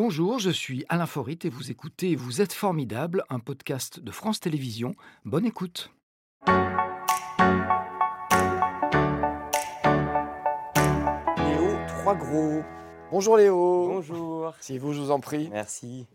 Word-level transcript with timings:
Bonjour, 0.00 0.38
je 0.38 0.50
suis 0.50 0.84
Alain 0.88 1.06
Forit 1.06 1.40
et 1.42 1.48
vous 1.48 1.72
écoutez 1.72 2.14
Vous 2.14 2.40
êtes 2.40 2.52
formidable, 2.52 3.24
un 3.30 3.40
podcast 3.40 3.98
de 3.98 4.12
France 4.12 4.38
Télévisions. 4.38 4.94
Bonne 5.24 5.44
écoute. 5.44 5.90
Léo 11.36 11.76
Trois 11.88 12.14
Gros. 12.14 12.62
Bonjour 13.10 13.36
Léo. 13.38 13.88
Bonjour. 13.88 14.54
Si 14.60 14.78
vous, 14.78 14.92
je 14.92 15.00
vous 15.00 15.10
en 15.10 15.18
prie. 15.18 15.48
Merci. 15.50 16.06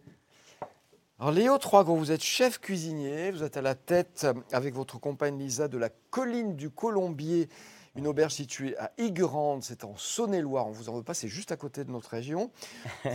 Alors 1.19 1.33
Léo 1.33 1.57
Trois 1.57 1.83
Gros, 1.83 1.97
vous 1.97 2.13
êtes 2.13 2.23
chef 2.23 2.59
cuisinier, 2.59 3.31
vous 3.31 3.43
êtes 3.43 3.57
à 3.57 3.61
la 3.61 3.75
tête 3.75 4.25
avec 4.53 4.73
votre 4.73 4.97
compagne 4.97 5.37
Lisa 5.37 5.67
de 5.67 5.77
la 5.77 5.89
colline 6.09 6.55
du 6.55 6.69
Colombier, 6.69 7.49
une 7.95 8.07
auberge 8.07 8.33
située 8.33 8.77
à 8.79 8.91
Igurande, 8.97 9.63
c'est 9.63 9.83
en 9.83 9.95
Saône-et-Loire, 9.95 10.67
on 10.67 10.71
vous 10.71 10.89
en 10.89 10.95
veut 10.95 11.03
pas, 11.03 11.13
c'est 11.13 11.27
juste 11.27 11.51
à 11.51 11.57
côté 11.57 11.83
de 11.83 11.91
notre 11.91 12.09
région. 12.09 12.49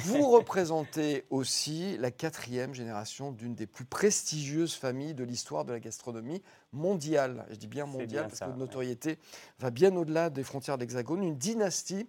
Vous 0.05 0.29
représentez 0.31 1.25
aussi 1.31 1.96
la 1.99 2.13
quatrième 2.13 2.75
génération 2.75 3.33
d'une 3.33 3.55
des 3.55 3.67
plus 3.67 3.85
prestigieuses 3.85 4.75
familles 4.75 5.14
de 5.14 5.25
l'histoire 5.25 5.64
de 5.64 5.72
la 5.72 5.81
gastronomie 5.81 6.43
mondiale. 6.72 7.45
Je 7.50 7.57
dis 7.57 7.67
bien 7.67 7.86
mondiale 7.86 8.09
bien 8.09 8.22
parce 8.22 8.36
ça, 8.36 8.45
que 8.45 8.50
notre 8.50 8.61
notoriété 8.61 9.19
va 9.59 9.71
bien 9.71 9.95
au-delà 9.96 10.31
des 10.31 10.45
frontières 10.45 10.77
de 10.79 10.83
l'Hexagone, 10.83 11.25
une 11.25 11.36
dynastie 11.36 12.07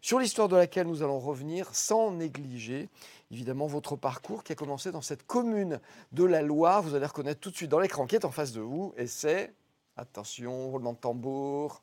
sur 0.00 0.20
l'histoire 0.20 0.48
de 0.48 0.56
laquelle 0.56 0.86
nous 0.86 1.02
allons 1.02 1.18
revenir 1.18 1.74
sans 1.74 2.12
négliger 2.12 2.88
évidemment 3.32 3.66
votre 3.66 3.96
parcours 3.96 4.44
qui 4.44 4.52
a 4.52 4.54
commencé 4.54 4.92
dans 4.92 5.00
cette 5.00 5.26
commune 5.26 5.80
de 6.12 6.24
la 6.24 6.42
Loire. 6.42 6.82
Vous 6.82 6.94
allez 6.94 7.06
reconnaître 7.06 7.40
tout 7.40 7.50
de 7.50 7.56
suite 7.56 7.70
dans 7.70 7.80
l'écran 7.80 8.06
qui 8.06 8.14
est 8.14 8.24
en 8.24 8.30
face 8.30 8.52
de 8.52 8.60
vous 8.60 8.94
et 8.96 9.08
c'est, 9.08 9.54
attention, 9.96 10.70
roulement 10.70 10.92
de 10.92 10.98
tambour. 10.98 11.82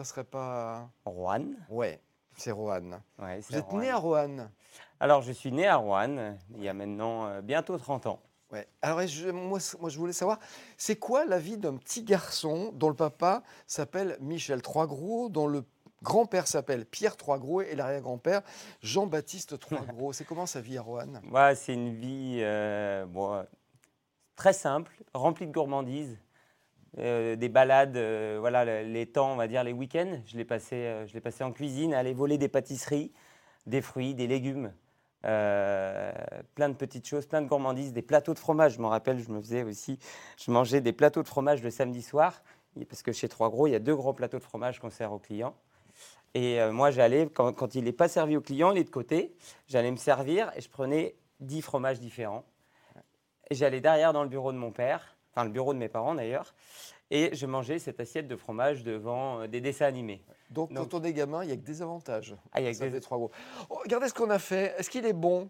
Ça 0.00 0.04
serait 0.04 0.24
pas... 0.24 0.88
Rouen. 1.04 1.44
Ouais, 1.68 2.00
c'est 2.34 2.52
Roanne. 2.52 3.02
Ouais, 3.18 3.40
Vous 3.40 3.54
êtes 3.54 3.70
né 3.74 3.90
à 3.90 3.98
Roanne 3.98 4.50
Alors, 4.98 5.20
je 5.20 5.30
suis 5.30 5.52
né 5.52 5.66
à 5.68 5.76
Rouen, 5.76 6.36
il 6.54 6.62
y 6.64 6.70
a 6.70 6.72
maintenant 6.72 7.26
euh, 7.26 7.42
bientôt 7.42 7.76
30 7.76 8.06
ans. 8.06 8.18
Ouais. 8.50 8.66
Alors, 8.80 9.06
je- 9.06 9.28
moi, 9.28 9.58
je 9.58 9.98
voulais 9.98 10.14
savoir, 10.14 10.38
c'est 10.78 10.96
quoi 10.96 11.26
la 11.26 11.38
vie 11.38 11.58
d'un 11.58 11.76
petit 11.76 12.02
garçon 12.02 12.70
dont 12.72 12.88
le 12.88 12.94
papa 12.94 13.42
s'appelle 13.66 14.16
Michel 14.22 14.62
Troisgros, 14.62 15.28
dont 15.28 15.46
le 15.46 15.64
grand-père 16.02 16.46
s'appelle 16.46 16.86
Pierre 16.86 17.18
Troisgros 17.18 17.60
et 17.60 17.74
l'arrière-grand-père 17.74 18.40
Jean-Baptiste 18.80 19.58
Troisgros? 19.58 20.14
C'est 20.14 20.24
comment 20.24 20.46
sa 20.46 20.62
vie 20.62 20.78
à 20.78 20.82
Roanne 20.82 21.20
Moi, 21.24 21.54
c'est 21.54 21.74
une 21.74 21.92
vie 21.94 22.38
euh, 22.40 23.04
bon, 23.04 23.34
euh, 23.34 23.42
très 24.34 24.54
simple, 24.54 24.96
remplie 25.12 25.46
de 25.46 25.52
gourmandise. 25.52 26.16
Euh, 26.98 27.36
des 27.36 27.48
balades, 27.48 27.96
euh, 27.96 28.38
voilà, 28.40 28.64
le- 28.64 28.82
les 28.92 29.06
temps, 29.06 29.32
on 29.32 29.36
va 29.36 29.46
dire 29.46 29.62
les 29.62 29.72
week-ends, 29.72 30.20
je 30.26 30.36
l'ai 30.36 30.44
passé, 30.44 30.74
euh, 30.74 31.06
je 31.06 31.18
passé 31.20 31.44
en 31.44 31.52
cuisine, 31.52 31.94
aller 31.94 32.12
voler 32.12 32.36
des 32.36 32.48
pâtisseries, 32.48 33.12
des 33.66 33.80
fruits, 33.80 34.14
des 34.14 34.26
légumes, 34.26 34.72
plein 35.22 36.68
de 36.68 36.74
petites 36.74 37.06
choses, 37.06 37.26
plein 37.26 37.42
de 37.42 37.46
gourmandises, 37.46 37.92
des 37.92 38.02
plateaux 38.02 38.34
de 38.34 38.38
fromage. 38.38 38.74
Je 38.74 38.80
me 38.80 38.86
rappelle, 38.86 39.20
je 39.20 39.30
me 39.30 39.40
faisais 39.40 39.62
aussi, 39.62 39.98
je 40.38 40.50
mangeais 40.50 40.80
des 40.80 40.92
plateaux 40.92 41.22
de 41.22 41.28
fromage 41.28 41.62
le 41.62 41.70
samedi 41.70 42.02
soir, 42.02 42.42
parce 42.88 43.02
que 43.02 43.12
chez 43.12 43.28
Trois 43.28 43.50
Gros, 43.50 43.66
il 43.66 43.72
y 43.72 43.74
a 43.76 43.80
deux 43.80 43.94
gros 43.94 44.14
plateaux 44.14 44.38
de 44.38 44.42
fromage 44.42 44.80
qu'on 44.80 44.90
sert 44.90 45.12
aux 45.12 45.18
clients. 45.18 45.54
Et 46.34 46.58
moi, 46.70 46.90
j'allais, 46.90 47.26
quand, 47.28 47.74
il 47.74 47.84
n'est 47.84 47.92
pas 47.92 48.08
servi 48.08 48.36
aux 48.36 48.40
clients, 48.40 48.72
il 48.72 48.78
est 48.78 48.84
de 48.84 48.90
côté, 48.90 49.34
j'allais 49.68 49.90
me 49.90 49.96
servir 49.96 50.50
et 50.56 50.60
je 50.62 50.70
prenais 50.70 51.14
10 51.40 51.60
fromages 51.62 52.00
différents. 52.00 52.44
J'allais 53.50 53.80
derrière 53.80 54.12
dans 54.12 54.22
le 54.22 54.28
bureau 54.28 54.52
de 54.52 54.58
mon 54.58 54.70
père, 54.72 55.16
enfin 55.32 55.44
le 55.44 55.50
bureau 55.50 55.72
de 55.74 55.78
mes 55.78 55.88
parents 55.88 56.14
d'ailleurs, 56.14 56.54
et 57.10 57.34
je 57.34 57.46
mangeais 57.46 57.78
cette 57.78 57.98
assiette 58.00 58.28
de 58.28 58.36
fromage 58.36 58.84
devant 58.84 59.40
euh, 59.40 59.46
des 59.46 59.60
dessins 59.60 59.86
animés. 59.86 60.22
Donc, 60.50 60.72
Donc- 60.72 60.90
quand 60.90 61.00
on 61.00 61.04
est 61.04 61.12
gamin, 61.12 61.42
il 61.42 61.48
n'y 61.48 61.52
a 61.52 61.56
que 61.56 61.62
des 61.62 61.82
avantages. 61.82 62.34
Ah, 62.52 62.60
il 62.60 62.64
y 62.64 62.68
a 62.68 62.72
que 62.72 62.78
des- 62.78 62.90
fait 62.90 63.00
Troisgros. 63.00 63.30
Oh, 63.68 63.78
regardez 63.84 64.08
ce 64.08 64.14
qu'on 64.14 64.30
a 64.30 64.38
fait. 64.38 64.74
Est-ce 64.78 64.90
qu'il 64.90 65.06
est 65.06 65.12
bon? 65.12 65.48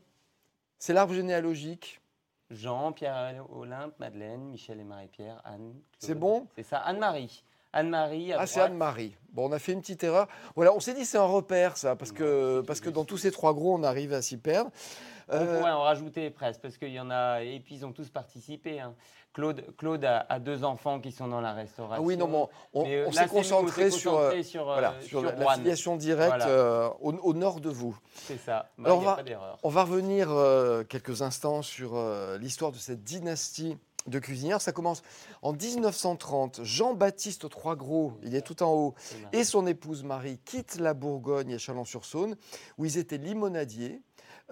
C'est 0.78 0.92
l'arbre 0.92 1.12
généalogique. 1.14 2.00
Jean, 2.50 2.92
Pierre 2.92 3.44
Olympe, 3.52 3.98
Madeleine, 4.00 4.42
Michel 4.48 4.80
et 4.80 4.84
Marie-Pierre, 4.84 5.40
Anne. 5.44 5.80
C'est 5.98 6.14
bon? 6.16 6.48
C'est 6.56 6.64
ça, 6.64 6.78
Anne-Marie. 6.78 7.44
Anne-Marie. 7.72 8.32
Ah, 8.32 8.46
c'est. 8.46 8.60
Anne-Marie. 8.60 9.16
Bon, 9.32 9.48
on 9.48 9.52
a 9.52 9.58
fait 9.58 9.72
une 9.72 9.80
petite 9.80 10.02
erreur. 10.02 10.26
Voilà, 10.56 10.74
on 10.74 10.80
s'est 10.80 10.94
dit 10.94 11.04
c'est 11.04 11.18
un 11.18 11.24
repère, 11.24 11.76
ça, 11.76 11.94
parce 11.94 12.10
que, 12.12 12.62
parce 12.66 12.80
que 12.80 12.90
dans 12.90 13.04
tous 13.04 13.18
ces 13.18 13.30
trois 13.30 13.54
gros, 13.54 13.74
on 13.76 13.82
arrive 13.84 14.12
à 14.12 14.22
s'y 14.22 14.36
perdre. 14.36 14.70
On 15.28 15.36
Euh, 15.36 15.58
pourrait 15.58 15.70
en 15.70 15.82
rajouter 15.82 16.28
presque, 16.30 16.60
parce 16.60 16.76
qu'il 16.76 16.88
y 16.92 16.98
en 16.98 17.10
a, 17.10 17.42
et 17.42 17.60
puis 17.60 17.76
ils 17.76 17.86
ont 17.86 17.92
tous 17.92 18.08
participé. 18.08 18.80
hein. 18.80 18.94
Claude, 19.32 19.64
Claude 19.76 20.04
a, 20.04 20.26
a 20.28 20.40
deux 20.40 20.64
enfants 20.64 20.98
qui 20.98 21.12
sont 21.12 21.28
dans 21.28 21.40
la 21.40 21.52
restauration. 21.52 22.02
ah 22.02 22.04
oui, 22.04 22.16
non, 22.16 22.26
mais 22.26 22.36
on, 22.38 22.48
on- 22.80 22.82
Mais, 22.82 22.96
euh, 22.96 23.06
on 23.06 23.12
s'est 23.12 23.28
concentré 23.28 23.92
sur, 23.92 24.18
euh, 24.18 24.42
sur, 24.42 24.62
euh, 24.68 24.72
voilà, 24.72 24.94
sur 25.02 25.20
sur 25.20 25.22
la, 25.22 25.54
filiation 25.54 25.94
directe 25.94 26.34
Voilà. 26.42 26.92
au, 27.00 27.12
au 27.12 27.32
nord 27.34 27.60
de 27.60 27.70
vous. 27.70 27.96
C'est 28.16 28.38
ça. 28.40 28.70
Bah, 28.76 28.86
Alors, 28.90 29.00
n'y 29.02 29.06
on 29.06 29.10
a 29.10 29.14
va- 29.14 29.22
pas. 29.22 29.58
On 29.62 29.68
va 29.68 29.84
revenir 29.84 30.28
quelques 30.88 31.22
instants 31.22 31.62
sur 31.62 31.92
l'histoire 32.40 32.72
de 32.72 32.78
cette 32.78 33.04
dynastie 33.04 33.78
de 34.06 34.18
cuisinières. 34.18 34.60
Ça 34.60 34.72
commence 34.72 35.02
en 35.42 35.52
1930. 35.52 36.60
Jean-Baptiste 36.64 37.48
Troisgros, 37.48 38.14
il 38.22 38.34
est 38.34 38.40
tout 38.42 38.62
en 38.62 38.72
haut, 38.72 38.94
et 39.32 39.44
son 39.44 39.66
épouse 39.66 40.02
Marie 40.04 40.38
quittent 40.44 40.76
la 40.80 40.94
Bourgogne 40.94 41.50
et 41.50 41.58
Chalon-sur-Saône, 41.58 42.36
où 42.78 42.84
ils 42.84 42.98
étaient 42.98 43.18
limonadiers. 43.18 44.00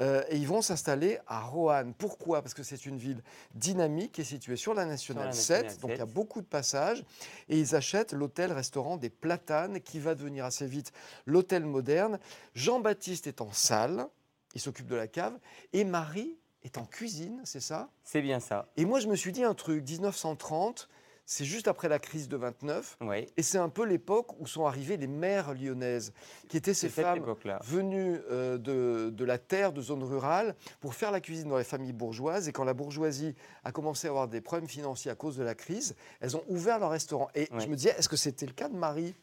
euh, 0.01 0.23
et 0.29 0.37
ils 0.37 0.47
vont 0.47 0.63
s'installer 0.63 1.19
à 1.27 1.41
Roanne. 1.41 1.93
Pourquoi? 1.93 2.41
Parce 2.41 2.55
que 2.55 2.63
c'est 2.63 2.87
une 2.87 2.99
ville 2.99 3.21
dynamique 3.55 4.19
est 4.21 4.25
située 4.25 4.55
sur 4.57 4.73
la 4.73 4.85
Nationale 4.85 5.27
la 5.27 5.33
7, 5.33 5.65
Nationale 5.65 5.81
donc 5.81 5.91
il 5.91 5.99
y 5.99 6.03
a 6.03 6.07
7. 6.07 6.15
beaucoup 6.15 6.41
de 6.41 6.47
passages. 6.47 7.05
Et 7.49 7.59
ils 7.59 7.75
achètent 7.75 8.13
l'hôtel-restaurant 8.13 8.97
des 8.97 9.11
Platanes, 9.11 9.81
qui 9.81 9.99
va 9.99 10.15
devenir 10.15 10.45
assez 10.45 10.67
vite 10.67 10.93
l'hôtel 11.27 11.65
moderne. 11.65 12.21
Jean-Baptiste 12.55 13.27
est 13.27 13.41
en 13.41 13.51
salle, 13.53 14.07
il 14.55 14.61
s'occupe 14.61 14.87
de 14.87 14.95
la 14.95 15.09
cave, 15.09 15.37
et 15.73 15.83
Marie 15.83 16.37
est 16.63 16.79
en 16.79 16.85
cuisine, 16.85 17.41
c'est 17.45 17.61
ça? 17.61 17.89
C'est 18.05 18.23
bien 18.23 18.41
ça. 18.41 18.69
Et 18.77 18.85
moi, 18.85 19.01
je 19.01 19.09
me 19.09 19.17
suis 19.17 19.33
dit 19.33 19.45
un 19.45 19.55
truc, 19.55 19.89
1930, 19.89 20.89
c'est 21.31 21.45
juste 21.45 21.69
après 21.69 21.89
la 21.91 21.99
crise 21.99 22.27
de 22.29 22.39
29, 22.39 22.97
Oui. 23.03 23.27
et 23.37 23.43
c'est 23.43 23.59
un 23.59 23.69
peu 23.69 23.85
l'époque 23.85 24.29
où 24.41 24.47
sont 24.47 24.65
arrivées 24.65 24.97
les 24.97 25.07
mères 25.07 25.53
lyonnaises, 25.53 26.13
qui 26.49 26.57
étaient 26.57 26.73
ces 26.73 26.89
femmes 26.89 27.23
venues 27.65 28.19
euh, 28.31 28.57
de, 28.57 29.11
de 29.11 29.25
la 29.27 29.37
terre, 29.37 29.73
de 29.75 29.83
zones 29.83 30.03
rurales, 30.05 30.55
pour 30.81 30.95
faire 30.95 31.11
la 31.11 31.21
cuisine 31.21 31.49
dans 31.51 31.59
les 31.59 31.65
familles 31.65 31.93
bourgeoises. 31.93 32.49
Et 32.49 32.53
quand 32.53 32.65
la 32.65 32.73
bourgeoisie 32.75 33.35
a 33.65 33.73
commencé 33.73 34.07
à 34.07 34.11
avoir 34.11 34.27
des 34.27 34.41
problèmes 34.41 34.69
financiers 34.69 35.11
à 35.11 35.15
cause 35.15 35.37
de 35.37 35.45
la 35.45 35.55
crise, 35.55 35.95
elles 36.21 36.35
ont 36.35 36.45
ouvert 36.49 36.79
leur 36.79 36.91
restaurant. 36.91 37.29
Et 37.35 37.47
je 37.59 37.67
me 37.67 37.77
disais, 37.77 37.91
est-ce 37.99 38.09
que 38.09 38.17
c'était 38.17 38.47
le 38.47 38.53
cas 38.53 38.71
de 38.71 38.77
Marie? 38.77 39.15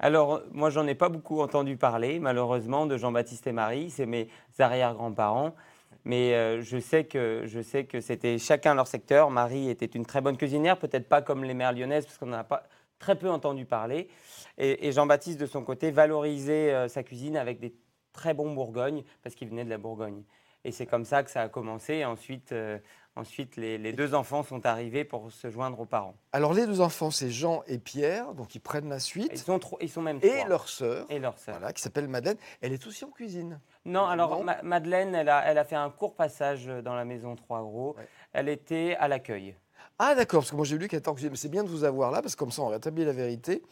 Alors, 0.00 0.42
moi, 0.52 0.68
j'en 0.68 0.86
ai 0.86 0.94
pas 0.94 1.08
beaucoup 1.08 1.40
entendu 1.40 1.78
parler, 1.78 2.18
malheureusement, 2.18 2.84
de 2.84 2.98
Jean-Baptiste 2.98 3.46
et 3.46 3.52
Marie. 3.52 3.90
C'est 3.90 4.06
mes 4.06 4.28
arrière-grands-parents. 4.58 5.54
Mais 6.04 6.34
euh, 6.34 6.60
je 6.60 6.78
sais 6.78 7.04
que, 7.04 7.42
je 7.46 7.60
sais 7.60 7.84
que 7.84 8.00
c'était 8.00 8.38
chacun 8.38 8.74
leur 8.74 8.86
secteur. 8.86 9.30
Marie 9.30 9.70
était 9.70 9.86
une 9.86 10.04
très 10.04 10.20
bonne 10.20 10.36
cuisinière, 10.36 10.78
peut-être 10.78 11.08
pas 11.08 11.22
comme 11.22 11.44
les 11.44 11.54
mères 11.54 11.72
lyonnaises, 11.72 12.04
parce 12.04 12.18
qu'on 12.18 12.26
n'en 12.26 12.38
a 12.38 12.44
pas 12.44 12.64
très 12.98 13.16
peu 13.16 13.30
entendu 13.30 13.64
parler. 13.64 14.08
Et, 14.58 14.92
Jean-Baptiste, 14.92 15.40
de 15.40 15.46
son 15.46 15.64
côté, 15.64 15.90
valorisait 15.90 16.72
euh, 16.72 16.88
sa 16.88 17.02
cuisine 17.02 17.36
avec 17.36 17.58
des 17.58 17.74
très 18.12 18.34
bons 18.34 18.52
Bourgognes, 18.52 19.02
parce 19.22 19.34
qu'il 19.34 19.48
venait 19.48 19.64
de 19.64 19.70
la 19.70 19.78
Bourgogne. 19.78 20.22
Et 20.64 20.72
c'est 20.72 20.86
comme 20.86 21.04
ça 21.04 21.22
que 21.22 21.30
ça 21.30 21.42
a 21.42 21.48
commencé. 21.48 21.94
Et 21.94 22.04
ensuite, 22.04 22.52
euh, 22.52 22.78
ensuite 23.16 23.56
les, 23.56 23.76
les 23.78 23.92
deux 23.92 24.14
enfants 24.14 24.42
sont 24.42 24.64
arrivés 24.66 25.04
pour 25.04 25.30
se 25.30 25.50
joindre 25.50 25.78
aux 25.80 25.84
parents. 25.84 26.14
Alors 26.32 26.54
les 26.54 26.66
deux 26.66 26.80
enfants, 26.80 27.10
c'est 27.10 27.30
Jean 27.30 27.62
et 27.66 27.78
Pierre, 27.78 28.32
donc 28.34 28.54
ils 28.54 28.60
prennent 28.60 28.88
la 28.88 28.96
Ils 28.96 29.00
suite. 29.00 29.36
sont, 29.38 29.58
trop- 29.58 29.78
ils 29.80 29.90
sont 29.90 30.02
même 30.02 30.18
Et 30.22 30.30
trois. 30.30 30.48
leur 30.48 30.68
sœur, 30.68 31.06
Et 31.10 31.18
leur 31.18 31.38
sœur. 31.38 31.56
voilà, 31.58 31.72
qui 31.72 31.82
s'appelle 31.82 32.08
Madeleine, 32.08 32.38
elle 32.60 32.72
est 32.72 32.86
aussi 32.86 33.04
en 33.04 33.10
cuisine. 33.10 33.60
Non, 33.84 34.06
alors 34.06 34.30
Non 34.38 34.44
Ma- 34.44 34.62
Madeleine, 34.62 35.14
elle 35.14 35.28
a, 35.28 35.44
elle 35.44 35.58
a 35.58 35.64
fait 35.64 35.76
un 35.76 35.90
court 35.90 36.14
passage 36.16 36.66
dans 36.66 36.94
la 36.94 37.04
maison 37.04 37.36
Trois 37.36 37.60
Gros. 37.60 37.94
Ouais. 37.98 38.08
Elle 38.32 38.48
était 38.48 38.96
à 38.98 39.06
l'accueil. 39.06 39.54
Ah 39.98 40.14
d'accord, 40.14 40.40
parce 40.40 40.50
que 40.50 40.56
moi 40.56 40.64
j'ai 40.64 40.76
lu 40.78 40.88
qu'elle 40.88 40.98
était 41.00 41.08
en 41.08 41.14
cuisine. 41.14 41.30
Mais 41.30 41.36
c'est 41.36 41.48
bien 41.50 41.62
de 41.62 41.68
vous 41.68 41.84
avoir 41.84 42.10
là, 42.10 42.20
parce 42.22 42.34
que 42.34 42.38
comme 42.40 42.50
ça 42.50 42.62
on 42.62 42.68
rétablit 42.68 43.04
la 43.04 43.12
vérité. 43.12 43.62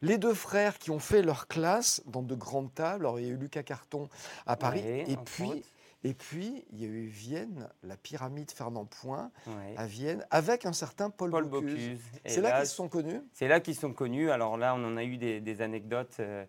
Les 0.00 0.16
deux 0.16 0.32
frères 0.32 0.78
qui 0.78 0.92
ont 0.92 1.00
fait 1.00 1.22
leur 1.22 1.48
classe 1.48 2.00
dans 2.06 2.22
de 2.22 2.34
grandes 2.36 2.72
tables, 2.72 3.04
alors 3.04 3.18
il 3.18 3.26
y 3.26 3.28
a 3.28 3.32
eu 3.32 3.36
Lucas 3.36 3.64
Carton 3.64 4.08
à 4.46 4.54
Paris, 4.56 4.80
et 4.86 5.16
puis. 5.24 5.64
Et 6.04 6.14
puis, 6.14 6.64
il 6.70 6.80
y 6.80 6.84
a 6.84 6.88
eu 6.88 7.06
Vienne, 7.06 7.68
la 7.82 7.96
pyramide 7.96 8.50
Fernand 8.52 8.84
Point 8.86 9.32
Ouais. 9.46 9.74
à 9.76 9.86
Vienne, 9.86 10.24
avec 10.30 10.64
un 10.64 10.72
certain 10.72 11.10
Paul, 11.10 11.30
Paul 11.30 11.46
Bocuse. 11.48 12.00
C'est 12.24 12.40
là 12.40 12.58
qu'ils 12.60 12.68
se 12.68 12.74
sont 12.76 12.88
connus 12.88 13.20
C'est 13.32 13.48
là 13.48 13.58
qu'ils 13.60 13.74
sont 13.74 13.92
connus. 13.92 14.30
Alors 14.30 14.56
là, 14.56 14.74
on 14.76 14.84
en 14.84 14.96
a 14.96 15.02
eu 15.04 15.16
des, 15.16 15.40
des 15.40 15.60
anecdotes 15.60 16.16
euh, 16.20 16.44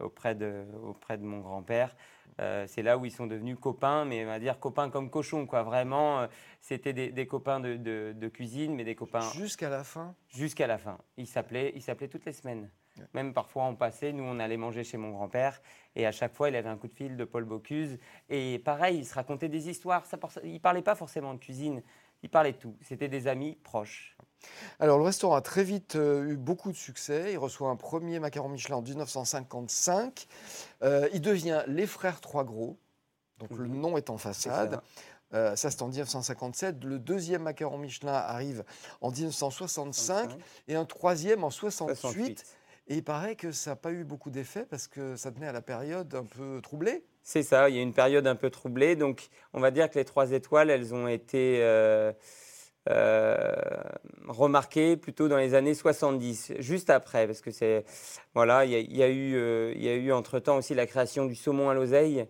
auprès, 0.00 0.34
de, 0.34 0.64
auprès 0.84 1.16
de 1.16 1.22
mon 1.24 1.40
grand-père. 1.40 1.94
Euh, 2.40 2.66
c'est 2.68 2.82
là 2.82 2.96
où 2.98 3.04
ils 3.04 3.10
sont 3.10 3.26
devenus 3.26 3.56
copains, 3.60 4.04
mais 4.04 4.24
on 4.24 4.28
va 4.28 4.38
dire 4.38 4.60
copains 4.60 4.90
comme 4.90 5.10
cochons, 5.10 5.46
quoi. 5.46 5.62
Vraiment, 5.62 6.20
euh, 6.20 6.26
c'était 6.60 6.92
des, 6.92 7.10
des 7.10 7.26
copains 7.26 7.58
de, 7.60 7.76
de- 7.76 8.14
de 8.16 8.28
cuisine, 8.28 8.74
mais 8.74 8.84
des 8.84 8.94
copains 8.94 9.28
jusqu'à 9.32 9.68
la 9.68 9.82
fin. 9.84 10.14
jusqu'à 10.28 10.66
la 10.66 10.78
fin. 10.78 10.98
Ils 11.16 11.26
s'appelaient, 11.26 11.72
ils 11.74 11.82
s'appelaient 11.82 12.08
toutes 12.08 12.24
les 12.26 12.32
semaines. 12.32 12.70
Ouais. 12.96 13.04
Même 13.14 13.32
parfois, 13.34 13.64
on 13.64 13.74
passait, 13.76 14.12
nous, 14.12 14.24
on 14.24 14.38
allait 14.38 14.56
manger 14.56 14.84
chez 14.84 14.96
mon 14.98 15.10
grand-père, 15.10 15.60
et 15.96 16.06
à 16.06 16.12
chaque 16.12 16.34
fois, 16.34 16.48
il 16.48 16.56
avait 16.56 16.68
un 16.68 16.76
coup 16.76 16.88
de 16.88 16.94
fil 16.94 17.16
de 17.16 17.24
Paul 17.24 17.44
Bocuse. 17.44 17.98
Et 18.28 18.58
pareil, 18.60 18.98
il 18.98 19.04
se 19.04 19.14
racontait 19.14 19.48
des 19.48 19.68
histoires. 19.68 20.04
Ça, 20.06 20.18
il 20.44 20.60
parlait 20.60 20.82
pas 20.82 20.94
forcément 20.94 21.34
de 21.34 21.38
cuisine, 21.40 21.82
il 22.22 22.28
parlait 22.28 22.52
de 22.52 22.58
tout. 22.58 22.76
C'était 22.82 23.08
des 23.08 23.26
amis 23.28 23.56
proches. 23.62 24.16
Alors, 24.80 24.98
le 24.98 25.04
restaurant 25.04 25.34
a 25.34 25.40
très 25.40 25.64
vite 25.64 25.96
euh, 25.96 26.30
eu 26.30 26.36
beaucoup 26.36 26.70
de 26.70 26.76
succès. 26.76 27.32
Il 27.32 27.38
reçoit 27.38 27.68
un 27.68 27.76
premier 27.76 28.20
macaron 28.20 28.48
Michelin 28.48 28.76
en 28.76 28.82
1955. 28.82 30.26
Euh, 30.82 31.08
il 31.12 31.20
devient 31.20 31.62
les 31.66 31.86
frères 31.86 32.20
Trois 32.20 32.44
Gros. 32.44 32.78
Donc 33.38 33.50
le 33.52 33.66
nom 33.66 33.96
est 33.96 34.10
en 34.10 34.18
façade. 34.18 34.72
ça. 34.72 34.82
Euh, 35.34 35.56
ça, 35.56 35.70
c'est 35.70 35.82
en 35.82 35.88
1957. 35.88 36.84
Le 36.84 36.98
deuxième 36.98 37.42
macaron 37.42 37.78
Michelin 37.78 38.12
arrive 38.12 38.64
en 39.00 39.10
1965 39.10 40.30
et 40.68 40.74
un 40.74 40.84
troisième 40.84 41.44
en 41.44 41.50
68. 41.50 42.00
68. 42.00 42.56
Et 42.90 42.96
il 42.96 43.04
paraît 43.04 43.36
que 43.36 43.52
ça 43.52 43.70
n'a 43.70 43.76
pas 43.76 43.92
eu 43.92 44.04
beaucoup 44.04 44.30
d'effet 44.30 44.64
parce 44.64 44.88
que 44.88 45.14
ça 45.16 45.30
tenait 45.30 45.48
à 45.48 45.52
la 45.52 45.60
période 45.60 46.14
un 46.14 46.24
peu 46.24 46.60
troublée. 46.62 47.04
C'est 47.22 47.42
ça, 47.42 47.68
il 47.68 47.76
y 47.76 47.78
a 47.78 47.82
une 47.82 47.92
période 47.92 48.26
un 48.26 48.36
peu 48.36 48.48
troublée. 48.48 48.96
Donc, 48.96 49.28
on 49.52 49.60
va 49.60 49.70
dire 49.70 49.90
que 49.90 49.98
les 49.98 50.06
trois 50.06 50.30
étoiles, 50.30 50.70
elles 50.70 50.94
ont 50.94 51.06
été 51.06 51.60
euh, 52.88 53.54
remarquées 54.26 54.96
plutôt 54.96 55.28
dans 55.28 55.36
les 55.36 55.54
années 55.54 55.74
70, 55.74 56.54
juste 56.58 56.90
après, 56.90 57.26
parce 57.26 57.40
que 57.40 57.50
c'est. 57.50 57.84
Voilà, 58.34 58.64
il 58.64 58.70
y 58.70 58.76
a, 58.76 58.78
il 58.78 58.96
y 58.96 59.02
a 59.02 59.08
eu, 59.08 59.34
euh, 59.36 59.72
il 59.76 59.82
y 59.82 59.88
a 59.88 59.94
eu 59.94 60.12
entre-temps 60.12 60.56
aussi 60.56 60.74
la 60.74 60.86
création 60.86 61.24
du 61.26 61.34
saumon 61.34 61.70
à 61.70 61.74
l'oseille. 61.74 62.26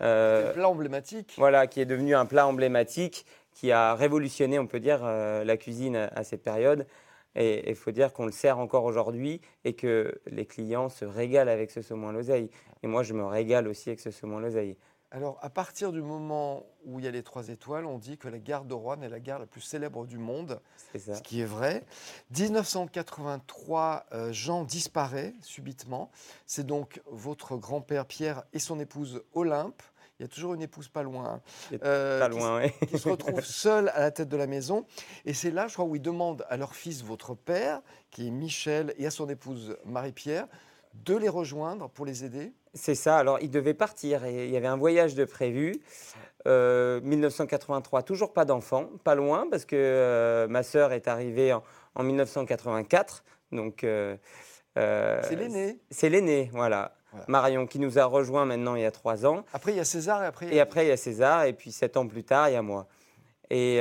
euh, 0.00 0.52
plat 0.52 0.68
emblématique. 0.68 1.34
voilà, 1.38 1.66
qui 1.66 1.80
est 1.80 1.84
devenu 1.86 2.14
un 2.14 2.26
plat 2.26 2.46
emblématique, 2.46 3.24
qui 3.54 3.70
a 3.70 3.94
révolutionné, 3.94 4.58
on 4.58 4.66
peut 4.66 4.80
dire, 4.80 5.00
euh, 5.04 5.44
la 5.44 5.56
cuisine 5.56 5.96
à, 5.96 6.06
à 6.08 6.24
cette 6.24 6.42
période. 6.42 6.86
Et 7.34 7.70
il 7.70 7.76
faut 7.76 7.92
dire 7.92 8.12
qu'on 8.12 8.26
le 8.26 8.32
sert 8.32 8.58
encore 8.58 8.84
aujourd'hui 8.84 9.40
et 9.64 9.72
que 9.72 10.20
les 10.26 10.44
clients 10.44 10.90
se 10.90 11.06
régalent 11.06 11.48
avec 11.50 11.70
ce 11.70 11.80
saumon 11.80 12.08
à 12.08 12.12
l'oseille. 12.12 12.50
Et 12.82 12.86
moi, 12.86 13.02
je 13.02 13.14
me 13.14 13.24
régale 13.24 13.68
aussi 13.68 13.88
avec 13.88 14.00
ce 14.00 14.10
saumon 14.10 14.38
à 14.38 14.40
l'oseille. 14.42 14.76
Alors, 15.14 15.38
à 15.42 15.50
partir 15.50 15.92
du 15.92 16.00
moment 16.00 16.64
où 16.86 16.98
il 16.98 17.04
y 17.04 17.08
a 17.08 17.10
les 17.10 17.22
trois 17.22 17.48
étoiles, 17.48 17.84
on 17.84 17.98
dit 17.98 18.16
que 18.16 18.28
la 18.28 18.38
gare 18.38 18.64
de 18.64 18.72
Rouen 18.72 19.02
est 19.02 19.10
la 19.10 19.20
gare 19.20 19.38
la 19.38 19.44
plus 19.46 19.60
célèbre 19.60 20.06
du 20.06 20.16
monde, 20.16 20.58
ça. 20.98 21.16
ce 21.16 21.20
qui 21.22 21.42
est 21.42 21.44
vrai. 21.44 21.84
1983, 22.30 24.06
euh, 24.12 24.32
Jean 24.32 24.64
disparaît 24.64 25.34
subitement. 25.42 26.10
C'est 26.46 26.66
donc 26.66 27.02
votre 27.06 27.56
grand-père 27.56 28.06
Pierre 28.06 28.44
et 28.54 28.58
son 28.58 28.80
épouse 28.80 29.22
Olympe. 29.34 29.82
Il 30.18 30.22
y 30.22 30.24
a 30.24 30.28
toujours 30.28 30.54
une 30.54 30.62
épouse 30.62 30.88
pas 30.88 31.02
loin. 31.02 31.40
hein, 31.72 31.76
euh, 31.84 32.18
Pas 32.20 32.30
qui- 32.30 32.38
loin, 32.38 32.62
oui. 32.62 32.86
qui 32.86 32.98
se 32.98 33.08
retrouvent 33.08 33.40
seuls 33.44 33.90
à 33.90 34.00
la 34.00 34.10
tête 34.12 34.28
de 34.30 34.36
la 34.36 34.46
maison. 34.46 34.86
Et 35.26 35.34
c'est 35.34 35.50
là, 35.50 35.66
je 35.68 35.74
crois, 35.74 35.84
où 35.84 35.94
ils 35.96 36.02
demandent 36.02 36.46
à 36.48 36.56
leur 36.56 36.74
fils, 36.74 37.02
votre 37.02 37.34
père, 37.34 37.82
qui 38.10 38.28
est 38.28 38.30
Michel, 38.30 38.94
et 38.96 39.06
à 39.06 39.10
son 39.10 39.28
épouse 39.28 39.76
Marie-Pierre, 39.84 40.46
de 40.94 41.16
les 41.16 41.28
rejoindre 41.28 41.88
pour 41.90 42.06
les 42.06 42.24
aider. 42.24 42.52
C'est 42.74 42.94
ça. 42.94 43.18
Alors, 43.18 43.38
il 43.40 43.50
devait 43.50 43.74
partir 43.74 44.24
et 44.24 44.46
il 44.46 44.50
y 44.50 44.56
avait 44.56 44.66
un 44.66 44.76
voyage 44.76 45.14
de 45.14 45.24
prévu. 45.24 45.80
Euh, 46.46 47.00
1983, 47.02 48.02
toujours 48.02 48.32
pas 48.32 48.44
d'enfant, 48.44 48.88
pas 49.04 49.14
loin, 49.14 49.46
parce 49.50 49.64
que 49.64 49.76
euh, 49.76 50.48
ma 50.48 50.62
sœur 50.62 50.92
est 50.92 51.06
arrivée 51.06 51.52
en, 51.52 51.62
en 51.94 52.02
1984. 52.02 53.24
Donc, 53.52 53.84
euh, 53.84 54.16
euh, 54.78 55.20
C'est 55.22 55.36
l'aîné. 55.36 55.78
C'est 55.90 56.08
l'aîné, 56.08 56.50
voilà. 56.52 56.94
Voilà. 57.12 57.26
Marion, 57.28 57.66
qui 57.66 57.78
nous 57.78 57.98
a 57.98 58.06
rejoint 58.06 58.46
maintenant 58.46 58.74
il 58.74 58.82
y 58.82 58.86
a 58.86 58.90
trois 58.90 59.26
ans. 59.26 59.44
Après, 59.52 59.72
il 59.72 59.76
y 59.76 59.80
a 59.80 59.84
César 59.84 60.22
et 60.22 60.26
après. 60.26 60.46
il 60.46 60.54
y 60.54 60.56
Et 60.56 60.60
après, 60.60 60.86
il 60.86 60.88
y 60.88 60.92
a 60.92 60.96
César, 60.96 61.44
et 61.44 61.52
puis 61.52 61.70
sept 61.70 61.96
ans 61.96 62.06
plus 62.06 62.24
tard, 62.24 62.48
il 62.48 62.54
y 62.54 62.56
a 62.56 62.62
moi. 62.62 62.86
Et 63.50 63.80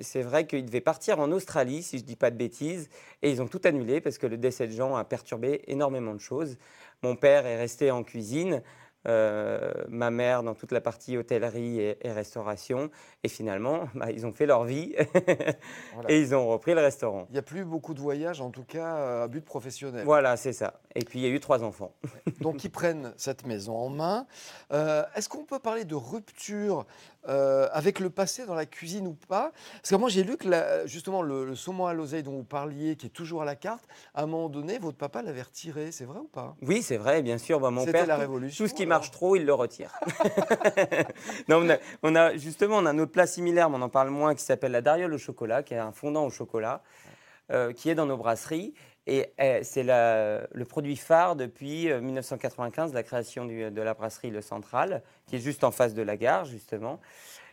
c'est 0.00 0.22
vrai 0.22 0.46
qu'ils 0.46 0.64
devaient 0.64 0.80
partir 0.80 1.20
en 1.20 1.30
Australie, 1.32 1.82
si 1.82 1.98
je 1.98 2.02
ne 2.02 2.06
dis 2.08 2.16
pas 2.16 2.30
de 2.30 2.36
bêtises, 2.36 2.88
et 3.22 3.30
ils 3.30 3.42
ont 3.42 3.48
tout 3.48 3.60
annulé 3.64 4.00
parce 4.00 4.18
que 4.18 4.26
le 4.26 4.36
décès 4.36 4.66
de 4.66 4.72
Jean 4.72 4.96
a 4.96 5.04
perturbé 5.04 5.62
énormément 5.66 6.14
de 6.14 6.20
choses. 6.20 6.56
Mon 7.02 7.16
père 7.16 7.46
est 7.46 7.56
resté 7.56 7.90
en 7.90 8.02
cuisine, 8.02 8.62
euh, 9.08 9.72
ma 9.88 10.10
mère 10.10 10.42
dans 10.42 10.54
toute 10.54 10.72
la 10.72 10.80
partie 10.80 11.16
hôtellerie 11.16 11.80
et, 11.80 11.98
et 12.06 12.12
restauration, 12.12 12.90
et 13.24 13.28
finalement, 13.28 13.84
bah, 13.94 14.10
ils 14.10 14.26
ont 14.26 14.32
fait 14.32 14.46
leur 14.46 14.64
vie 14.64 14.94
Voilà. 15.94 16.10
et 16.10 16.20
ils 16.20 16.34
ont 16.34 16.48
repris 16.48 16.74
le 16.74 16.80
restaurant. 16.80 17.26
Il 17.30 17.32
n'y 17.32 17.38
a 17.38 17.42
plus 17.42 17.64
beaucoup 17.64 17.94
de 17.94 18.00
voyages, 18.00 18.40
en 18.40 18.50
tout 18.50 18.64
cas, 18.64 18.96
euh, 18.96 19.24
à 19.24 19.28
but 19.28 19.44
professionnel. 19.44 20.04
Voilà, 20.04 20.36
c'est 20.36 20.52
ça. 20.52 20.80
Et 20.94 21.04
puis 21.04 21.20
il 21.20 21.22
y 21.22 21.26
a 21.26 21.30
eu 21.30 21.40
trois 21.40 21.62
enfants. 21.62 21.92
Donc, 22.40 22.64
ils 22.64 22.70
prennent 22.70 23.12
cette 23.16 23.46
maison 23.46 23.76
en 23.76 23.88
main. 23.88 24.26
Euh, 24.72 25.02
Est-ce 25.14 25.28
qu'on 25.28 25.44
peut 25.44 25.58
parler 25.58 25.84
de 25.84 25.94
rupture 25.94 26.84
euh, 27.28 27.68
avec 27.72 28.00
le 28.00 28.10
passé 28.10 28.44
dans 28.46 28.54
la 28.54 28.66
cuisine 28.66 29.06
ou 29.06 29.14
pas? 29.28 29.52
Parce 29.76 29.90
que 29.90 29.94
moi, 29.96 30.08
j'ai 30.08 30.24
lu 30.24 30.36
que 30.36 30.48
la- 30.48 30.86
justement 30.86 31.22
le, 31.22 31.44
le 31.44 31.54
saumon 31.54 31.86
à 31.86 31.94
l'oseille 31.94 32.22
dont 32.22 32.32
vous 32.36 32.44
parliez, 32.44 32.96
qui 32.96 33.06
est 33.06 33.10
toujours 33.10 33.42
à 33.42 33.44
la 33.44 33.56
carte, 33.56 33.84
à 34.14 34.22
un 34.22 34.26
moment 34.26 34.48
donné, 34.48 34.78
votre 34.78 34.96
papa 34.96 35.22
l'avait 35.22 35.42
retiré. 35.42 35.92
C'est 35.92 36.04
vrai 36.06 36.18
ou 36.18 36.28
pas? 36.28 36.56
Oui, 36.62 36.82
c'est 36.82 36.96
vrai, 36.96 37.22
bien 37.22 37.38
sûr. 37.38 37.60
Bah, 37.60 37.70
mon 37.70 37.80
C'était 37.82 37.92
père, 37.92 38.06
la 38.06 38.16
révolution. 38.16 38.64
Tout 38.64 38.68
ce 38.68 38.74
qui. 38.74 38.86
Marche 38.90 39.10
trop, 39.12 39.36
il 39.36 39.46
le 39.46 39.54
retire. 39.54 39.92
non, 41.48 41.66
on 42.02 42.14
a, 42.16 42.36
justement, 42.36 42.78
on 42.78 42.86
a 42.86 42.90
un 42.90 42.98
autre 42.98 43.12
plat 43.12 43.26
similaire, 43.26 43.70
mais 43.70 43.78
on 43.78 43.82
en 43.82 43.88
parle 43.88 44.10
moins, 44.10 44.34
qui 44.34 44.42
s'appelle 44.42 44.72
la 44.72 44.82
dariole 44.82 45.14
au 45.14 45.18
chocolat, 45.18 45.62
qui 45.62 45.74
est 45.74 45.78
un 45.78 45.92
fondant 45.92 46.26
au 46.26 46.30
chocolat, 46.30 46.82
euh, 47.52 47.72
qui 47.72 47.88
est 47.88 47.94
dans 47.94 48.06
nos 48.06 48.16
brasseries. 48.16 48.74
Et 49.06 49.32
euh, 49.40 49.60
c'est 49.62 49.84
le 49.84 50.64
produit 50.64 50.96
phare 50.96 51.36
depuis 51.36 51.90
euh, 51.90 52.00
1995, 52.00 52.92
la 52.92 53.02
création 53.04 53.46
de 53.46 53.80
la 53.80 53.94
brasserie 53.94 54.30
Le 54.30 54.42
Central, 54.42 55.02
qui 55.26 55.36
est 55.36 55.40
juste 55.40 55.62
en 55.62 55.70
face 55.70 55.94
de 55.94 56.02
la 56.02 56.16
gare, 56.16 56.44
justement. 56.44 57.00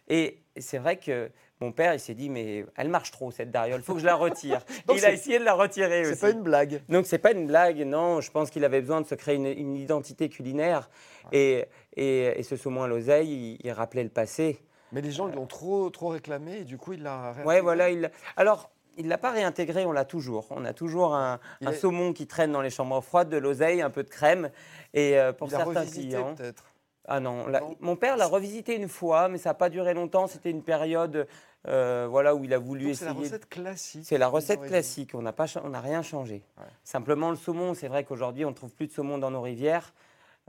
Et 0.08 0.40
c'est 0.58 0.80
vrai 0.80 0.98
que 0.98 1.30
mon 1.62 1.72
père, 1.72 1.94
il 1.94 2.00
s'est 2.00 2.14
dit, 2.14 2.30
mais 2.30 2.66
elle 2.76 2.90
marche 2.90 3.12
trop, 3.12 3.32
cette 3.32 3.50
dariole, 3.52 3.80
il 3.80 3.84
faut 3.84 3.94
que 3.96 4.00
je 4.00 4.06
la 4.06 4.16
retire. 4.16 4.62
Donc 4.88 4.98
il 4.98 5.06
a 5.06 5.12
essayé 5.12 5.40
de 5.40 5.44
la 5.44 5.54
retirer 5.54 6.02
aussi. 6.02 6.16
C'est 6.16 6.20
pas 6.22 6.30
une 6.32 6.44
blague. 6.44 6.82
Donc 6.90 7.06
c'est 7.08 7.18
pas 7.18 7.32
une 7.32 7.48
blague, 7.48 7.80
non. 7.80 8.22
Je 8.22 8.30
pense 8.32 8.50
qu'il 8.50 8.64
avait 8.64 8.82
besoin 8.82 9.02
de 9.02 9.08
se 9.08 9.16
créer 9.16 9.36
une, 9.36 9.48
une 9.48 9.76
identité 9.76 10.30
culinaire. 10.30 10.90
Et, 11.32 11.66
et- 11.96 12.40
et 12.40 12.44
ce 12.44 12.56
saumon 12.56 12.84
à 12.84 12.88
l'oseille, 12.88 13.30
il, 13.60 13.66
il 13.68 13.72
rappelait 13.72 14.04
le 14.04 14.10
passé. 14.10 14.60
Mais 14.92 15.02
les 15.02 15.12
gens 15.12 15.26
l'ont 15.28 15.48
trop, 15.48 15.90
trop 15.90 16.10
réclamé 16.10 16.60
et 16.60 16.64
du 16.64 16.78
coup, 16.78 16.94
il 16.94 17.04
l'a 17.04 17.34
Ouais, 17.44 17.60
voilà. 17.60 17.90
Il, 17.90 18.10
alors, 18.38 18.70
il 18.96 19.08
l'a 19.10 19.18
pas 19.18 19.32
réintégré, 19.32 19.86
on 19.86 19.92
l'a 19.92 20.06
toujours. 20.06 20.48
On 20.52 20.64
a 20.64 20.74
toujours 20.74 21.14
un, 21.16 21.40
Il 21.62 21.68
un 21.68 21.72
est- 21.72 21.76
saumon 21.76 22.14
qui 22.14 22.26
traîne 22.28 22.52
dans 22.52 22.62
les 22.62 22.70
chambres 22.70 23.02
froides, 23.02 23.30
de 23.30 23.38
l'oseille, 23.38 23.82
un 23.82 23.90
peu 23.90 24.04
de 24.04 24.10
crème. 24.10 24.50
Et 24.94 25.20
euh, 25.20 25.34
pour 25.34 25.48
Il 25.48 25.52
certains 25.52 25.86
clients. 25.86 26.36
peut-être. 26.36 26.64
Ah 27.10 27.20
non, 27.22 27.48
Non. 27.48 27.76
mon 27.80 27.96
père 27.96 28.18
l'a 28.18 28.26
revisité 28.28 28.76
une 28.76 28.90
fois, 28.90 29.30
mais 29.30 29.38
ça 29.38 29.52
n'a 29.52 29.54
pas 29.54 29.70
duré 29.70 29.94
longtemps. 29.94 30.28
C'était 30.28 30.50
une 30.52 30.62
période 30.64 31.26
euh, 31.68 32.08
voilà, 32.10 32.36
où 32.36 32.44
il 32.44 32.54
a 32.54 32.60
voulu 32.60 32.86
Donc, 32.88 32.96
C'est 32.96 33.06
la 33.06 33.12
essayer. 33.12 33.26
recette 33.26 33.50
classique. 33.50 34.02
C'est 34.06 34.18
la 34.18 34.28
recette 34.28 34.62
classique, 34.62 35.12
on 35.14 35.22
n'a 35.22 35.34
pas, 35.34 35.46
on 35.64 35.70
n'a 35.70 35.82
rien 35.82 36.02
changé. 36.02 36.44
Ouais. 36.58 36.64
Simplement 36.84 37.30
le 37.30 37.36
saumon, 37.36 37.74
c'est 37.74 37.88
vrai 37.88 38.04
qu'aujourd'hui 38.04 38.46
on 38.46 38.50
ne 38.52 38.56
trouve 38.56 38.72
plus 38.74 38.88
de 38.88 38.92
saumon 38.94 39.18
dans 39.18 39.32
nos 39.32 39.42
rivières, 39.42 39.94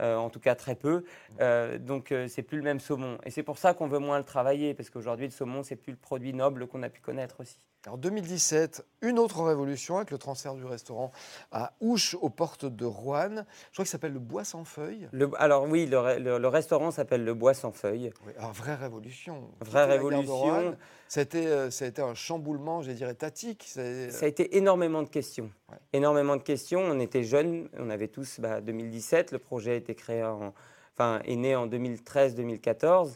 euh, 0.01 0.15
en 0.15 0.29
tout 0.29 0.39
cas 0.39 0.55
très 0.55 0.75
peu, 0.75 1.03
Euh, 1.41 1.77
donc 1.77 2.11
euh, 2.11 2.27
c'est 2.29 2.43
plus 2.43 2.57
le 2.57 2.63
même 2.63 2.79
saumon. 2.79 3.17
Et 3.25 3.31
c'est 3.31 3.43
pour 3.43 3.57
ça 3.57 3.73
qu'on 3.73 3.87
veut 3.87 3.99
moins 3.99 4.17
le 4.17 4.23
travailler, 4.23 4.73
parce 4.73 4.89
qu'aujourd'hui 4.89 5.25
le 5.25 5.31
saumon 5.31 5.63
c'est 5.63 5.75
plus 5.75 5.91
le 5.91 5.97
produit 5.97 6.33
noble 6.33 6.67
qu'on 6.67 6.83
a 6.83 6.89
pu 6.89 7.01
connaître 7.01 7.41
aussi. 7.41 7.59
En 7.87 7.95
2017, 7.95 8.85
une 9.01 9.19
autre 9.19 9.41
révolution 9.41 9.95
avec 9.97 10.11
le 10.11 10.17
transfert 10.17 10.53
du 10.53 10.65
restaurant 10.65 11.11
à 11.53 11.71
Ouche, 11.79 12.13
aux 12.19 12.29
portes 12.29 12.65
de 12.65 12.83
Rouen. 12.85 13.29
Je 13.29 13.71
crois 13.71 13.85
qu'il 13.85 13.85
s'appelle 13.87 14.11
le 14.11 14.19
Bois 14.19 14.43
sans 14.43 14.65
feuilles. 14.65 15.07
Le- 15.13 15.31
alors 15.37 15.63
oui, 15.63 15.85
le, 15.85 15.95
re- 15.97 16.17
le- 16.17 16.39
le 16.39 16.47
restaurant 16.49 16.91
s'appelle 16.91 17.23
le 17.23 17.33
Bois 17.33 17.53
sans 17.53 17.71
feuilles. 17.71 18.11
Oui, 18.27 18.33
alors, 18.37 18.51
vraie 18.51 18.75
révolution. 18.75 19.49
Vraie 19.61 19.85
révolution. 19.85 20.35
Roanne, 20.35 20.77
Ça 21.07 21.21
a, 21.21 21.23
été, 21.23 21.47
euh, 21.47 21.69
un 21.99 22.15
chamboulement, 22.15 22.81
je 22.81 22.91
dirais, 22.91 23.13
étatique. 23.13 23.63
C'est- 23.67 24.11
Ça 24.11 24.25
a 24.25 24.27
été 24.27 24.57
énormément 24.57 25.01
de 25.01 25.09
questions. 25.09 25.49
Ouais. 25.71 25.77
Énormément 25.93 26.35
de 26.35 26.43
questions. 26.43 26.81
On 26.81 26.99
était 26.99 27.23
jeunes, 27.23 27.69
on 27.77 27.89
avait 27.89 28.09
tous 28.09 28.41
bah, 28.41 28.59
2017. 28.59 29.31
Le 29.31 29.39
projet 29.39 29.71
a 29.71 29.75
été 29.75 29.95
créé 29.95 30.21
en, 30.25 30.53
enfin, 30.95 31.21
est 31.23 31.35
né 31.37 31.55
en 31.55 31.65
2013-2014. 31.65 33.15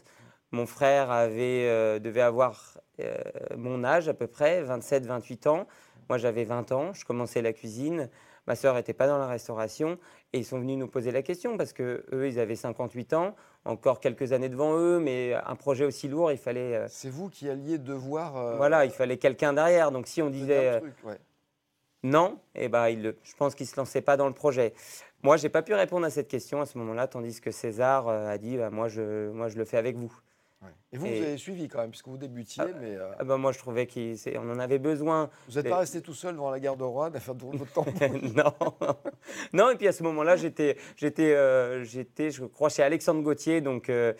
Mon 0.52 0.66
frère 0.66 1.10
avait, 1.10 1.66
euh, 1.68 1.98
devait 1.98 2.20
avoir 2.22 2.74
euh, 2.76 2.80
mon 3.56 3.84
âge 3.84 4.08
à 4.08 4.14
peu 4.14 4.26
près, 4.26 4.62
27-28 4.62 5.48
ans. 5.48 5.66
Moi, 6.08 6.18
j'avais 6.18 6.44
20 6.44 6.72
ans. 6.72 6.92
Je 6.92 7.04
commençais 7.04 7.42
la 7.42 7.52
cuisine. 7.52 8.08
Ma 8.46 8.54
sœur 8.56 8.74
n'était 8.74 8.92
pas 8.92 9.06
dans 9.06 9.16
la 9.18 9.26
restauration 9.26 9.98
et 10.32 10.38
ils 10.38 10.44
sont 10.44 10.58
venus 10.58 10.76
nous 10.76 10.86
poser 10.88 11.10
la 11.10 11.22
question 11.22 11.56
parce 11.56 11.72
que 11.72 12.04
eux, 12.12 12.28
ils 12.28 12.38
avaient 12.38 12.56
58 12.56 13.14
ans, 13.14 13.34
encore 13.64 14.00
quelques 14.00 14.32
années 14.32 14.50
devant 14.50 14.76
eux, 14.76 14.98
mais 14.98 15.32
un 15.32 15.56
projet 15.56 15.86
aussi 15.86 16.08
lourd, 16.08 16.30
il 16.30 16.36
fallait, 16.36 16.74
euh, 16.76 16.86
C'est 16.88 17.08
vous 17.08 17.30
qui 17.30 17.48
alliez 17.48 17.78
devoir. 17.78 18.36
euh, 18.36 18.56
voilà, 18.56 18.84
il 18.84 18.90
fallait 18.90 19.16
quelqu'un 19.16 19.54
derrière. 19.54 19.90
Donc, 19.92 20.06
si 20.06 20.20
on 20.20 20.28
disait 20.28 20.68
un 20.68 20.72
euh, 20.74 20.80
truc, 20.80 20.94
ouais. 21.04 21.18
non, 22.02 22.38
eh 22.54 22.68
ben, 22.68 22.88
il 22.88 23.14
je 23.22 23.34
pense 23.34 23.54
qu'il 23.54 23.64
ne 23.64 23.70
se 23.70 23.76
lançait 23.76 24.02
pas 24.02 24.18
dans 24.18 24.28
le 24.28 24.34
projet. 24.34 24.74
Moi, 25.22 25.38
je 25.38 25.44
n'ai 25.44 25.48
pas 25.48 25.62
pu 25.62 25.72
répondre 25.72 26.04
à 26.04 26.10
cette 26.10 26.28
question 26.28 26.60
à 26.60 26.66
ce 26.66 26.76
moment-là, 26.76 27.06
tandis 27.06 27.40
que 27.40 27.50
César 27.50 28.08
euh, 28.08 28.28
a 28.28 28.36
dit 28.36 28.58
bah, 28.58 28.68
moi, 28.68 28.88
je, 28.88 29.30
moi, 29.30 29.48
je 29.48 29.56
le 29.56 29.64
fais 29.64 29.78
avec 29.78 29.96
vous. 29.96 30.12
Ouais. 30.64 30.70
Et 30.92 30.96
vous, 30.96 31.06
Et- 31.06 31.18
vous 31.20 31.24
avez 31.26 31.36
suivi 31.36 31.68
quand 31.68 31.78
même, 31.80 31.90
puisque 31.90 32.08
vous 32.08 32.16
débutiez, 32.18 32.64
mais 32.80 32.94
euh, 32.96 33.10
Ah 33.18 33.24
ben, 33.24 33.36
moi, 33.36 33.52
je 33.52 33.58
trouvais 33.58 33.86
qu'on 33.86 34.50
en 34.50 34.58
avait 34.58 34.78
besoin. 34.78 35.28
vous 35.48 35.54
n'êtes 35.56 35.66
et- 35.66 35.70
pas 35.70 35.78
resté 35.78 36.00
tout 36.00 36.14
seul 36.14 36.34
devant 36.34 36.50
la 36.50 36.60
gare 36.60 36.76
de 36.76 36.84
Rouen 36.84 37.12
à 37.12 37.20
faire 37.20 37.36
tout 37.36 37.50
votre 37.50 37.72
temps. 37.72 37.84
non. 38.34 38.54
non, 39.52 39.70
et 39.70 39.76
puis 39.76 39.88
à 39.88 39.92
ce 39.92 40.02
moment-là, 40.04 40.36
j'étais, 40.36 40.76
j'étais, 40.96 41.34
euh, 41.34 41.84
j'étais, 41.84 42.30
je 42.30 42.44
crois, 42.44 42.68
chez 42.68 42.82
Alexandre 42.82 43.22
Gauthier, 43.22 43.60
donc 43.60 43.88
euh, 43.90 44.12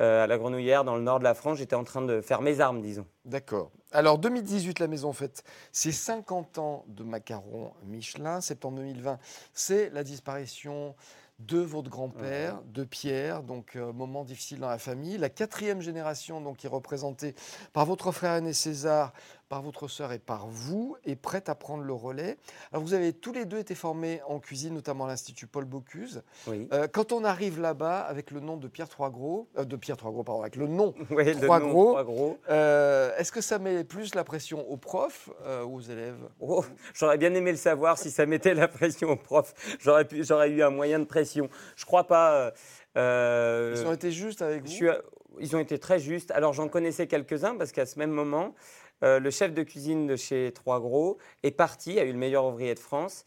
euh, 0.00 0.24
à 0.24 0.26
la 0.26 0.38
Grenouillère, 0.38 0.82
dans 0.84 0.96
le 0.96 1.02
nord 1.02 1.18
de 1.20 1.24
la 1.24 1.34
France. 1.34 1.58
J'étais 1.58 1.76
en 1.76 1.84
train 1.84 2.02
de 2.02 2.20
faire 2.20 2.40
mes 2.42 2.60
armes, 2.60 2.80
disons. 2.80 3.06
D'accord. 3.24 3.70
Alors 3.92 4.18
2018, 4.18 4.80
la 4.80 4.88
maison 4.88 5.12
fête 5.12 5.44
ses 5.70 5.92
50 5.92 6.58
ans 6.58 6.84
de 6.88 7.04
macarons 7.04 7.72
Michelin. 7.84 8.40
Septembre 8.40 8.78
2020, 8.78 9.18
c'est 9.52 9.90
la 9.90 10.02
disparition 10.02 10.96
de 11.40 11.58
votre 11.58 11.90
grand-père, 11.90 12.62
de 12.66 12.84
Pierre, 12.84 13.42
donc 13.42 13.76
euh, 13.76 13.92
moment 13.92 14.24
difficile 14.24 14.60
dans 14.60 14.68
la 14.68 14.78
famille. 14.78 15.18
La 15.18 15.28
quatrième 15.28 15.80
génération, 15.80 16.40
donc, 16.40 16.64
est 16.64 16.68
représentée 16.68 17.34
par 17.72 17.86
votre 17.86 18.12
frère 18.12 18.34
aîné 18.34 18.52
César, 18.52 19.12
par 19.54 19.62
votre 19.62 19.86
sœur 19.86 20.10
et 20.10 20.18
par 20.18 20.48
vous, 20.48 20.96
est 21.04 21.14
prête 21.14 21.48
à 21.48 21.54
prendre 21.54 21.84
le 21.84 21.92
relais. 21.92 22.38
Alors 22.72 22.82
vous 22.82 22.92
avez 22.92 23.12
tous 23.12 23.32
les 23.32 23.44
deux 23.44 23.58
été 23.58 23.76
formés 23.76 24.20
en 24.26 24.40
cuisine, 24.40 24.74
notamment 24.74 25.04
à 25.04 25.06
l'Institut 25.06 25.46
Paul 25.46 25.64
Bocuse. 25.64 26.24
Oui. 26.48 26.66
Euh, 26.72 26.88
quand 26.92 27.12
on 27.12 27.22
arrive 27.22 27.60
là-bas 27.60 28.00
avec 28.00 28.32
le 28.32 28.40
nom 28.40 28.56
de 28.56 28.66
Pierre 28.66 28.88
Troisgros, 28.88 29.46
euh, 29.56 29.64
de 29.64 29.76
Pierre 29.76 29.96
Troisgros, 29.96 30.24
pardon, 30.24 30.40
avec 30.40 30.56
le 30.56 30.66
nom 30.66 30.92
Oui, 31.10 31.36
Trois 31.40 31.60
gros. 31.60 31.90
trois 31.92 32.02
gros. 32.02 32.36
Euh, 32.50 33.16
Est-ce 33.16 33.30
que 33.30 33.40
ça 33.40 33.60
met 33.60 33.84
plus 33.84 34.16
la 34.16 34.24
pression 34.24 34.68
aux 34.68 34.76
profs 34.76 35.30
ou 35.64 35.76
aux 35.76 35.80
élèves? 35.82 36.18
Oh, 36.40 36.64
J'aurais 36.92 37.16
bien 37.18 37.32
aimé 37.32 37.52
le 37.52 37.56
savoir 37.56 37.96
si 37.96 38.10
ça 38.10 38.26
mettait 38.26 38.54
la 38.54 38.66
pression 38.66 39.10
au 39.10 39.16
prof. 39.16 39.54
J'aurais 39.78 40.04
pu- 40.04 40.24
j'aurais 40.24 40.50
eu 40.50 40.64
un 40.64 40.70
moyen 40.70 40.98
de 40.98 41.04
pression. 41.04 41.48
Je 41.76 41.84
crois 41.84 42.08
pas. 42.08 42.50
Ils 42.96 43.84
ont 43.86 43.92
été 43.92 44.10
justes 44.10 44.42
avec 44.42 44.66
je 44.66 44.84
vous 44.86 44.92
ils 45.40 45.56
ont 45.56 45.58
été 45.58 45.78
très 45.78 45.98
justes. 45.98 46.30
Alors 46.30 46.52
j'en 46.52 46.68
connaissais 46.68 47.06
quelques-uns 47.06 47.56
parce 47.56 47.72
qu'à 47.72 47.86
ce 47.86 47.98
même 47.98 48.10
moment, 48.10 48.54
euh, 49.02 49.18
le 49.18 49.30
chef 49.30 49.52
de 49.52 49.62
cuisine 49.62 50.06
de 50.06 50.16
chez 50.16 50.52
Trois 50.54 50.80
Gros 50.80 51.18
est 51.42 51.50
parti, 51.50 51.98
a 51.98 52.04
eu 52.04 52.12
le 52.12 52.18
meilleur 52.18 52.44
ouvrier 52.44 52.74
de 52.74 52.80
France. 52.80 53.24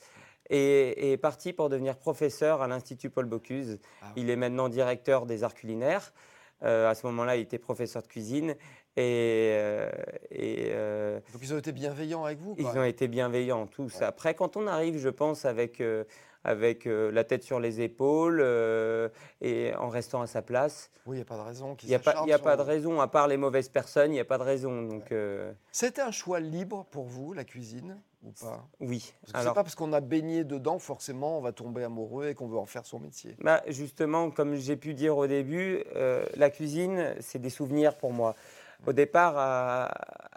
Et 0.50 1.10
et 1.10 1.12
est 1.12 1.18
parti 1.18 1.52
pour 1.52 1.68
devenir 1.68 1.98
professeur 1.98 2.62
à 2.62 2.68
l'Institut 2.68 3.10
Paul 3.10 3.26
Bocuse. 3.26 3.80
Ah 4.02 4.06
oui. 4.16 4.22
Il 4.22 4.30
est 4.30 4.38
maintenant 4.38 4.70
directeur 4.70 5.26
des 5.26 5.44
arts 5.44 5.54
culinaires. 5.54 6.14
Euh, 6.64 6.90
à 6.90 6.96
ce 6.96 7.06
moment-là, 7.08 7.36
il 7.36 7.42
était 7.42 7.60
professeur 7.60 8.02
de 8.02 8.08
cuisine. 8.08 8.56
Et, 8.96 9.52
euh, 9.54 9.90
et, 10.32 10.70
euh, 10.72 11.20
Donc 11.34 11.42
ils 11.44 11.54
ont 11.54 11.58
été 11.60 11.72
bienveillants 11.72 12.26
avec 12.26 12.40
vous 12.40 12.56
ils 12.58 12.66
ont 12.66 12.84
été 12.84 13.08
bienveillants 13.08 13.68
tous. 13.68 14.02
Après, 14.02 14.34
quand 14.34 14.58
on 14.58 14.66
arrive, 14.66 14.98
je 14.98 15.10
pense, 15.10 15.46
avec, 15.46 15.84
avec 16.48 16.88
euh, 16.88 17.12
la 17.12 17.24
tête 17.24 17.44
sur 17.44 17.60
les 17.60 17.82
épaules 17.82 18.40
euh, 18.42 19.10
et 19.42 19.76
en 19.76 19.90
restant 19.90 20.22
à 20.22 20.28
sa 20.28 20.42
place, 20.42 20.90
Oui, 21.06 21.18
il 21.18 21.20
n'y 21.20 21.22
a 21.22 21.26
pas 21.26 21.36
de 21.38 21.42
raison 21.42 21.76
il 21.84 21.90
n'y 21.90 21.96
a, 21.96 22.00
pas, 22.00 22.24
y 22.26 22.32
a 22.32 22.40
pas 22.40 22.56
de 22.56 22.62
raison, 22.62 23.00
à 23.02 23.08
part 23.08 23.28
les 23.28 23.38
mauvaises 23.38 23.70
personnes, 23.70 24.12
il 24.12 24.16
n'y 24.16 24.20
a 24.20 24.26
pas 24.26 24.38
de 24.38 24.44
raison. 24.44 24.82
Donc, 24.82 25.12
euh, 25.12 25.52
C'était 25.72 26.02
un 26.02 26.12
choix 26.12 26.40
libre 26.40 26.86
pour 26.90 27.06
vous, 27.06 27.34
la 27.34 27.44
cuisine, 27.44 28.00
ou 28.24 28.32
pas? 28.32 28.66
Oui. 28.80 29.14
Parce 29.22 29.34
que 29.34 29.38
Alors, 29.38 29.52
c'est 29.52 29.56
pas 29.56 29.64
parce 29.64 29.76
qu'on 29.76 29.92
a 29.92 30.00
baigné 30.00 30.46
dedans, 30.46 30.80
forcément, 30.80 31.38
on 31.38 31.42
va 31.42 31.52
tomber 31.52 31.84
amoureux 31.84 32.30
et 32.30 32.34
qu'on 32.34 32.48
veut 32.48 32.58
en 32.58 32.66
faire 32.66 32.86
son 32.86 33.00
métier. 33.00 33.36
bah, 33.42 33.62
justement, 33.68 34.32
comme 34.32 34.56
j'ai 34.56 34.78
pu 34.78 34.94
dire 34.94 35.18
au 35.18 35.28
début, 35.28 35.84
euh, 35.96 36.26
la 36.36 36.50
cuisine, 36.50 37.14
c'est 37.20 37.40
des 37.40 37.50
souvenirs 37.50 37.96
pour 37.98 38.14
moi. 38.14 38.36
Au 38.86 38.94
départ, 38.94 39.34
à, 39.38 39.86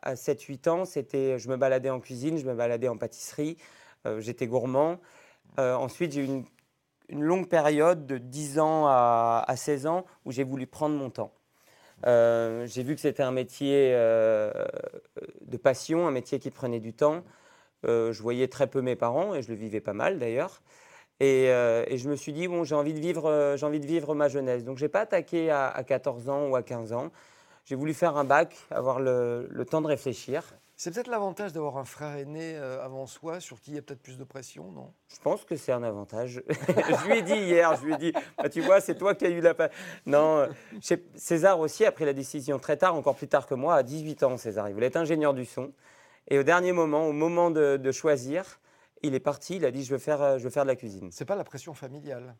à 0.02 0.14
7-8 0.14 0.68
ans, 0.70 0.84
c'était, 0.86 1.38
je 1.38 1.48
me 1.48 1.56
baladais 1.56 1.90
en 1.90 2.00
cuisine, 2.00 2.36
je 2.38 2.46
me 2.46 2.54
baladais 2.54 2.88
en 2.88 2.96
pâtisserie, 2.96 3.58
euh, 4.06 4.18
j'étais 4.20 4.46
gourmand. 4.46 4.98
Euh, 5.58 5.74
ensuite, 5.74 6.12
j'ai 6.12 6.22
eu 6.22 6.44
une, 7.08 7.24
longue 7.24 7.48
période 7.48 8.06
de 8.06 8.18
10 8.18 8.60
ans 8.60 8.86
à, 8.86 9.44
à 9.46 9.56
16 9.56 9.86
ans 9.86 10.04
où 10.24 10.32
j'ai 10.32 10.44
voulu 10.44 10.66
prendre 10.66 10.96
mon 10.96 11.10
temps. 11.10 11.32
Euh, 12.06 12.66
j'ai 12.66 12.82
vu 12.82 12.94
que 12.94 13.00
c'était 13.00 13.22
un 13.22 13.32
métier 13.32 13.92
euh, 13.94 14.52
de 15.42 15.56
passion, 15.56 16.06
un 16.06 16.12
métier 16.12 16.38
qui 16.38 16.50
prenait 16.50 16.80
du 16.80 16.92
temps. 16.92 17.24
Je 17.84 18.22
voyais 18.22 18.46
très 18.48 18.66
peu 18.66 18.82
mes 18.82 18.94
parents 18.94 19.34
et 19.34 19.42
je 19.42 19.48
le 19.48 19.54
vivais 19.54 19.80
pas 19.80 19.94
mal 19.94 20.18
d'ailleurs. 20.18 20.62
Et, 21.20 21.46
je 21.46 22.08
me 22.08 22.16
suis 22.16 22.32
dit, 22.32 22.46
bon, 22.46 22.64
j'ai 22.64 22.74
envie, 22.74 22.94
de 22.94 23.00
vivre, 23.00 23.54
j'ai 23.56 23.66
envie 23.66 23.80
de 23.80 23.86
vivre 23.86 24.14
ma 24.14 24.28
jeunesse. 24.28 24.64
Donc, 24.64 24.78
je 24.78 24.84
n'ai 24.84 24.88
pas 24.88 25.00
attaqué 25.00 25.50
à, 25.50 25.68
à 25.68 25.82
14 25.82 26.28
ans 26.28 26.48
ou 26.48 26.56
à 26.56 26.62
15 26.62 26.92
ans. 26.92 27.10
J'ai 27.64 27.74
voulu 27.74 27.94
faire 27.94 28.16
un 28.16 28.24
bac, 28.24 28.54
avoir 28.70 29.00
le 29.00 29.64
temps 29.68 29.80
de 29.80 29.86
réfléchir. 29.86 30.44
C'est 30.82 30.90
peut-être 30.92 31.08
l'avantage 31.08 31.52
d'avoir 31.52 31.76
un 31.76 31.84
frère 31.84 32.16
aîné 32.16 32.56
euh, 32.56 32.82
avant 32.82 33.06
soi, 33.06 33.38
sur 33.38 33.60
qui 33.60 33.72
il 33.72 33.74
y 33.74 33.78
a 33.78 33.82
peut-être 33.82 34.00
plus 34.00 34.16
de 34.16 34.24
pression, 34.24 34.72
non? 34.72 34.94
Je 35.12 35.20
pense 35.20 35.44
que 35.44 35.54
c'est 35.54 35.72
un 35.72 35.82
avantage. 35.82 36.42
je 36.48 37.06
lui 37.06 37.18
ai 37.18 37.22
dit 37.22 37.34
hier, 37.34 37.76
je 37.76 37.84
lui 37.84 37.92
ai 37.92 37.96
dit, 37.98 38.12
Bah, 38.38 38.48
tu 38.48 38.62
vois, 38.62 38.80
c'est 38.80 38.94
toi 38.94 39.14
qui 39.14 39.26
as 39.26 39.28
eu 39.28 39.42
la... 39.42 39.54
Non, 40.06 40.38
euh, 40.38 40.96
César 41.16 41.60
aussi 41.60 41.84
a 41.84 41.92
pris 41.92 42.06
la 42.06 42.14
décision 42.14 42.58
très 42.58 42.78
tard, 42.78 42.94
encore 42.94 43.14
plus 43.14 43.28
tard 43.28 43.46
que 43.46 43.52
moi, 43.52 43.74
à 43.74 43.82
18 43.82 44.22
ans, 44.22 44.38
César. 44.38 44.70
Il 44.70 44.72
voulait 44.72 44.86
être 44.86 44.96
ingénieur 44.96 45.34
du 45.34 45.44
son. 45.44 45.70
Et 46.28 46.38
au 46.38 46.44
dernier 46.44 46.72
moment, 46.72 47.06
au 47.06 47.12
moment 47.12 47.50
de, 47.50 47.76
de 47.76 47.92
choisir, 47.92 48.58
il 49.02 49.14
est 49.14 49.20
parti, 49.20 49.56
il 49.56 49.66
a 49.66 49.70
dit, 49.70 49.84
je 49.84 49.92
veux 49.92 49.98
faire, 49.98 50.22
euh, 50.22 50.38
je 50.38 50.44
veux 50.44 50.50
faire 50.50 50.64
de 50.64 50.70
la 50.70 50.76
cuisine. 50.76 51.10
C'est 51.12 51.26
pas 51.26 51.36
la 51.36 51.44
pression 51.44 51.74
familiale? 51.74 52.34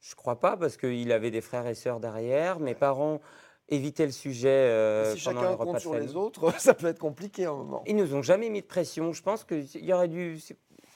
Je 0.00 0.14
crois 0.14 0.40
pas, 0.40 0.56
parce 0.56 0.78
qu'il 0.78 1.12
avait 1.12 1.30
des 1.30 1.42
frères 1.42 1.66
et 1.66 1.74
sœurs 1.74 2.00
derrière. 2.00 2.58
Mes 2.58 2.74
parents 2.74 3.20
évitaient 3.68 4.06
le 4.06 4.12
sujet 4.12 4.48
euh, 4.48 5.14
si 5.14 5.20
chacun 5.20 5.40
les 5.52 5.56
compte 5.64 5.78
sur 5.80 5.94
les 5.94 6.16
autres, 6.16 6.52
ça 6.60 6.74
peut 6.74 6.88
être 6.88 6.98
compliqué 6.98 7.46
à 7.46 7.50
un 7.50 7.54
moment. 7.56 7.82
Ils 7.86 7.96
nous 7.96 8.14
ont 8.14 8.22
jamais 8.22 8.50
mis 8.50 8.60
de 8.62 8.66
pression. 8.66 9.12
Je 9.12 9.22
pense 9.22 9.44
qu'il 9.44 9.66
y 9.84 9.92
aurait 9.92 10.08
dû. 10.08 10.38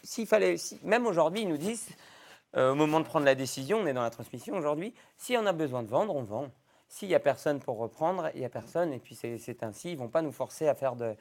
S'il 0.02 0.26
fallait. 0.26 0.56
si- 0.56 0.78
même 0.84 1.06
aujourd'hui, 1.06 1.42
ils 1.42 1.48
nous 1.48 1.56
disent, 1.56 1.88
euh, 2.56 2.72
au 2.72 2.74
moment 2.74 3.00
de 3.00 3.04
prendre 3.06 3.24
la 3.24 3.34
décision, 3.34 3.78
on 3.78 3.86
est 3.86 3.92
dans 3.94 4.02
la 4.02 4.10
transmission 4.10 4.56
aujourd'hui, 4.56 4.94
si 5.16 5.36
on 5.36 5.46
a 5.46 5.52
besoin 5.52 5.82
de 5.82 5.88
vendre, 5.88 6.14
on 6.14 6.22
vend. 6.22 6.48
S'il 6.88 7.08
n'y 7.08 7.14
a 7.14 7.20
personne 7.20 7.58
pour 7.58 7.78
reprendre, 7.78 8.30
il 8.34 8.40
n'y 8.40 8.46
a 8.46 8.48
personne. 8.50 8.92
Et 8.92 8.98
puis 8.98 9.14
c'est 9.16 9.62
ainsi. 9.62 9.90
Ils 9.90 9.94
ne 9.94 9.98
vont 9.98 10.08
pas 10.08 10.22
nous 10.22 10.30
forcer 10.32 10.68
à 10.68 10.74
faire 10.74 10.94
de, 10.94 11.14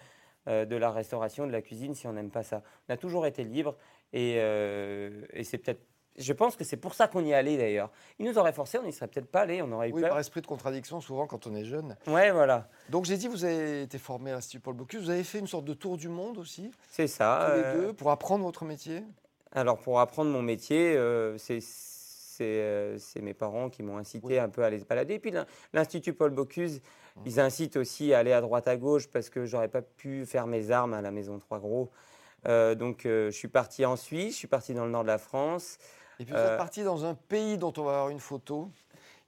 euh, 0.47 0.65
de 0.65 0.75
la 0.75 0.91
restauration, 0.91 1.47
de 1.47 1.51
la 1.51 1.61
cuisine 1.63 1.95
si 1.95 2.05
on 2.05 2.13
n'aime 2.13 2.29
pas 2.29 2.43
ça. 2.43 2.61
On 2.87 2.93
a 2.93 2.97
toujours 2.97 3.25
été 3.25 3.43
libre. 3.43 3.75
Et, 4.13 4.35
euh, 4.37 5.25
et 5.33 5.43
c'est 5.43 5.57
peut-être. 5.57 5.81
Je 6.17 6.31
pense 6.33 6.55
que 6.55 6.63
c'est 6.63 6.77
pour 6.77 6.93
ça 6.93 7.07
qu'on 7.07 7.23
y 7.25 7.31
est 7.31 7.33
allé 7.33 7.57
d'ailleurs. 7.57 7.91
Ils 8.19 8.25
nous 8.25 8.37
auraient 8.37 8.53
forcé, 8.53 8.77
on 8.77 8.83
n'y 8.83 8.93
serait 8.93 9.07
peut-être 9.07 9.27
pas 9.29 9.41
allé, 9.41 9.61
on 9.61 9.71
aurait 9.73 9.89
eu 9.89 9.93
Oui, 9.93 10.01
peur. 10.01 10.11
par 10.11 10.19
esprit 10.19 10.41
de 10.41 10.47
contradiction, 10.47 11.01
souvent 11.01 11.27
quand 11.27 11.45
on 11.47 11.55
est 11.55 11.65
jeune. 11.65 11.97
Ouais, 12.07 12.31
voilà. 12.31 12.69
Donc 12.89 13.05
j'ai 13.05 13.17
dit, 13.17 13.27
vous 13.27 13.43
avez 13.43 13.81
été 13.81 13.97
formé 13.97 14.31
à 14.31 14.35
l'Institut 14.35 14.61
Paul 14.61 14.75
Bocuse, 14.75 15.03
vous 15.03 15.09
avez 15.09 15.23
fait 15.25 15.39
une 15.39 15.47
sorte 15.47 15.65
de 15.65 15.73
tour 15.73 15.97
du 15.97 16.07
monde 16.07 16.37
aussi, 16.37 16.71
C'est 16.89 17.07
ça. 17.07 17.47
tous 17.49 17.57
les 17.57 17.63
euh, 17.63 17.81
deux, 17.87 17.93
pour 17.93 18.11
apprendre 18.11 18.45
votre 18.45 18.63
métier? 18.63 19.03
Alors, 19.51 19.77
pour 19.79 19.99
apprendre 19.99 20.31
mon 20.31 20.41
métier, 20.41 20.95
euh, 20.95 21.37
c'est 21.37 21.59
c'est, 21.61 22.43
euh, 22.43 22.97
c'est 22.97 23.21
mes 23.21 23.33
parents 23.33 23.69
qui 23.69 23.81
m'ont 23.81 23.97
incité 23.97 24.27
Oui. 24.27 24.37
un 24.39 24.49
peu 24.49 24.61
à 24.63 24.65
aller 24.67 24.79
se 24.79 24.83
balader. 24.83 25.13
Et 25.13 25.19
puis, 25.19 25.31
l'in- 25.31 25.45
l'Institut 25.73 26.11
Paul 26.11 26.31
Bocuse, 26.31 26.81
ils 27.25 27.39
incitent 27.39 27.77
aussi 27.77 28.13
à 28.13 28.19
aller 28.19 28.33
à 28.33 28.41
droite 28.41 28.67
à 28.67 28.75
gauche 28.75 29.07
parce 29.07 29.29
que 29.29 29.45
j'aurais 29.45 29.69
pas 29.69 29.81
pu 29.81 30.25
faire 30.25 30.45
mes 30.45 30.69
armes 30.69 30.93
à 30.93 31.01
la 31.01 31.11
Maison 31.11 31.39
Trois 31.39 31.59
Gros. 31.59 31.91
Euh, 32.45 32.75
donc, 32.75 33.05
euh, 33.05 33.31
je 33.31 33.37
suis 33.37 33.47
parti 33.47 33.85
en 33.85 33.95
Suisse, 33.95 34.33
je 34.33 34.37
suis 34.39 34.47
parti 34.49 34.73
dans 34.73 34.83
le 34.83 34.91
nord 34.91 35.03
de 35.03 35.07
la 35.07 35.17
France. 35.17 35.77
Et 36.19 36.25
puis 36.25 36.33
vous 36.33 36.39
Euh, 36.39 36.51
êtes 36.53 36.57
parti 36.57 36.83
dans 36.83 37.05
un 37.05 37.13
pays 37.15 37.57
dont 37.57 37.73
on 37.77 37.83
va 37.83 37.91
avoir 37.91 38.09
une 38.09 38.19
photo. 38.19 38.69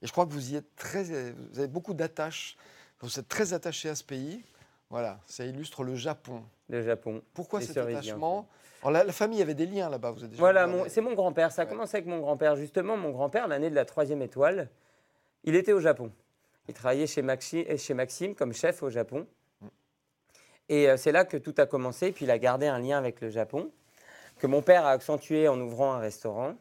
Et 0.02 0.06
je 0.06 0.12
crois 0.12 0.26
que 0.26 0.32
vous 0.32 0.52
y 0.52 0.56
êtes 0.56 0.74
très. 0.76 1.04
Vous 1.04 1.58
avez 1.58 1.68
beaucoup 1.68 1.94
d'attaches. 1.94 2.56
Vous 3.00 3.18
êtes 3.18 3.28
très 3.28 3.52
attaché 3.52 3.88
à 3.88 3.94
ce 3.94 4.04
pays. 4.04 4.42
Voilà, 4.90 5.20
ça 5.26 5.44
illustre 5.44 5.84
le 5.84 5.94
Japon. 5.94 6.42
Le 6.68 6.82
Japon. 6.82 7.22
Pourquoi 7.34 7.60
cet 7.60 7.76
attachement 7.76 8.48
Alors, 8.80 8.92
la, 8.92 9.04
la 9.04 9.12
famille 9.12 9.42
avait 9.42 9.54
des 9.54 9.66
liens 9.66 9.90
là-bas, 9.90 10.12
vous 10.12 10.24
êtes 10.24 10.30
déjà 10.30 10.40
Voilà, 10.40 10.66
mon- 10.66 10.88
c'est 10.88 11.00
mon 11.02 11.12
grand-père. 11.14 11.52
Ça 11.52 11.62
a 11.62 11.64
Ouais. 11.66 11.70
commencé 11.70 11.96
avec 11.96 12.06
mon 12.08 12.20
grand-père. 12.20 12.56
Justement, 12.56 12.96
mon 12.96 13.10
grand-père, 13.10 13.48
l'année 13.48 13.68
de 13.70 13.74
la 13.74 13.84
troisième 13.84 14.22
étoile, 14.22 14.70
il 15.44 15.54
était 15.56 15.72
au 15.72 15.80
Japon. 15.80 16.10
Il 16.68 16.74
travaillait 16.74 17.06
chez, 17.06 17.22
Maxi- 17.22 17.66
euh, 17.68 17.76
chez 17.76 17.92
Maxime 17.94 18.34
comme 18.34 18.52
chef 18.54 18.82
au 18.82 18.88
Japon. 18.90 19.26
Et 20.68 20.88
euh, 20.88 20.96
c'est 20.96 21.12
là 21.12 21.24
que 21.24 21.36
tout 21.36 21.54
a 21.58 21.66
commencé. 21.66 22.12
Puis 22.12 22.24
il 22.24 22.30
a 22.30 22.38
gardé 22.38 22.66
un 22.66 22.78
lien 22.78 22.98
avec 22.98 23.20
le 23.20 23.30
Japon, 23.30 23.70
que 24.38 24.46
mon 24.46 24.62
père 24.62 24.86
a 24.86 24.90
accentué 24.90 25.48
en 25.48 25.60
ouvrant 25.60 25.92
un 25.94 25.98
restaurant. 25.98 26.54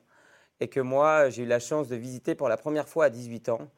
Et 0.60 0.68
que 0.68 0.80
moi, 0.80 1.30
j'ai 1.30 1.44
eu 1.44 1.46
la 1.46 1.60
chance 1.60 1.88
de 1.88 1.96
visiter 1.96 2.36
pour 2.36 2.50
la 2.50 2.58
première 2.58 2.88
fois 2.88 3.06
à 3.06 3.10
18 3.10 3.50
ans. 3.50 3.70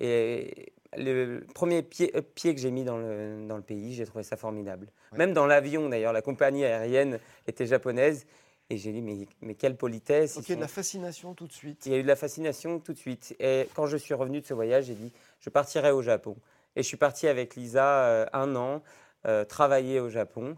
Et 0.00 0.72
le 0.96 1.44
premier 1.54 1.82
pied, 1.82 2.10
euh, 2.16 2.22
pied 2.22 2.54
que 2.54 2.60
j'ai 2.60 2.70
mis 2.70 2.84
dans 2.84 2.96
le, 2.96 3.46
dans 3.46 3.56
le 3.56 3.62
pays, 3.62 3.92
j'ai 3.94 4.06
trouvé 4.06 4.24
ça 4.24 4.36
formidable. 4.36 4.88
Ouais. 5.12 5.18
Même 5.18 5.32
dans 5.34 5.46
l'avion, 5.46 5.88
d'ailleurs, 5.88 6.12
la 6.12 6.22
compagnie 6.22 6.64
aérienne 6.64 7.18
était 7.46 7.66
japonaise. 7.66 8.26
Et 8.70 8.78
j'ai 8.78 8.92
dit, 8.92 9.02
mais, 9.02 9.26
mais 9.42 9.54
quelle 9.54 9.76
politesse. 9.76 10.36
Donc 10.36 10.48
il 10.48 10.50
y 10.50 10.52
a 10.52 10.56
de 10.56 10.60
sont- 10.60 10.62
la 10.62 10.68
fascination 10.68 11.34
tout 11.34 11.46
de 11.46 11.52
suite. 11.52 11.84
il 11.84 11.92
y 11.92 11.94
a 11.94 11.98
eu 11.98 12.02
de 12.02 12.08
la 12.08 12.16
fascination 12.16 12.78
tout 12.78 12.94
de 12.94 12.98
suite. 12.98 13.36
Et 13.38 13.68
quand 13.74 13.86
je 13.86 13.98
suis 13.98 14.14
revenu 14.14 14.40
de 14.40 14.46
ce 14.46 14.54
voyage, 14.54 14.84
j'ai 14.86 14.94
dit, 14.94 15.12
je 15.40 15.50
partirai 15.50 15.90
au 15.90 16.00
Japon. 16.00 16.36
Et 16.76 16.82
je 16.82 16.88
suis 16.88 16.96
parti 16.96 17.28
avec 17.28 17.54
Lisa 17.56 18.04
euh, 18.06 18.26
un 18.32 18.56
an, 18.56 18.82
euh, 19.26 19.44
travailler 19.44 20.00
au 20.00 20.08
Japon. 20.08 20.56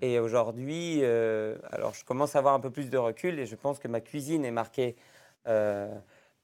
Et 0.00 0.18
aujourd'hui, 0.20 1.00
euh, 1.02 1.56
alors 1.70 1.94
je 1.94 2.04
commence 2.04 2.36
à 2.36 2.38
avoir 2.38 2.54
un 2.54 2.60
peu 2.60 2.70
plus 2.70 2.88
de 2.90 2.98
recul 2.98 3.38
et 3.38 3.46
je 3.46 3.56
pense 3.56 3.78
que 3.78 3.88
ma 3.88 4.00
cuisine 4.00 4.44
est 4.44 4.50
marquée 4.52 4.96
euh, 5.46 5.92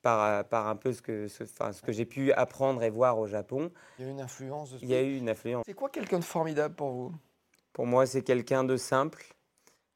par, 0.03 0.45
par 0.47 0.67
un 0.69 0.77
peu 0.77 0.93
ce 0.93 1.03
que, 1.03 1.29
ce, 1.29 1.45
enfin, 1.45 1.73
ce 1.73 1.83
que 1.83 1.93
j'ai 1.93 2.05
pu 2.05 2.33
apprendre 2.33 2.83
et 2.83 2.91
voir 2.91 3.19
au 3.19 3.27
Japon. 3.27 3.71
Il 3.99 4.05
y 4.05 4.09
a 4.09 4.11
une 4.11 4.21
influence 4.21 4.73
de 4.73 4.79
ce 4.79 4.85
Il 4.85 4.91
y 4.91 4.95
a 4.95 5.03
eu 5.03 5.17
une 5.17 5.29
influence. 5.29 5.63
C'est 5.67 5.75
quoi 5.75 5.89
quelqu'un 5.89 6.19
de 6.19 6.25
formidable 6.25 6.75
pour 6.75 6.91
vous? 6.91 7.13
Pour 7.73 7.87
moi, 7.87 8.07
c'est 8.07 8.23
quelqu'un 8.23 8.65
de 8.65 8.77
simple. 8.77 9.25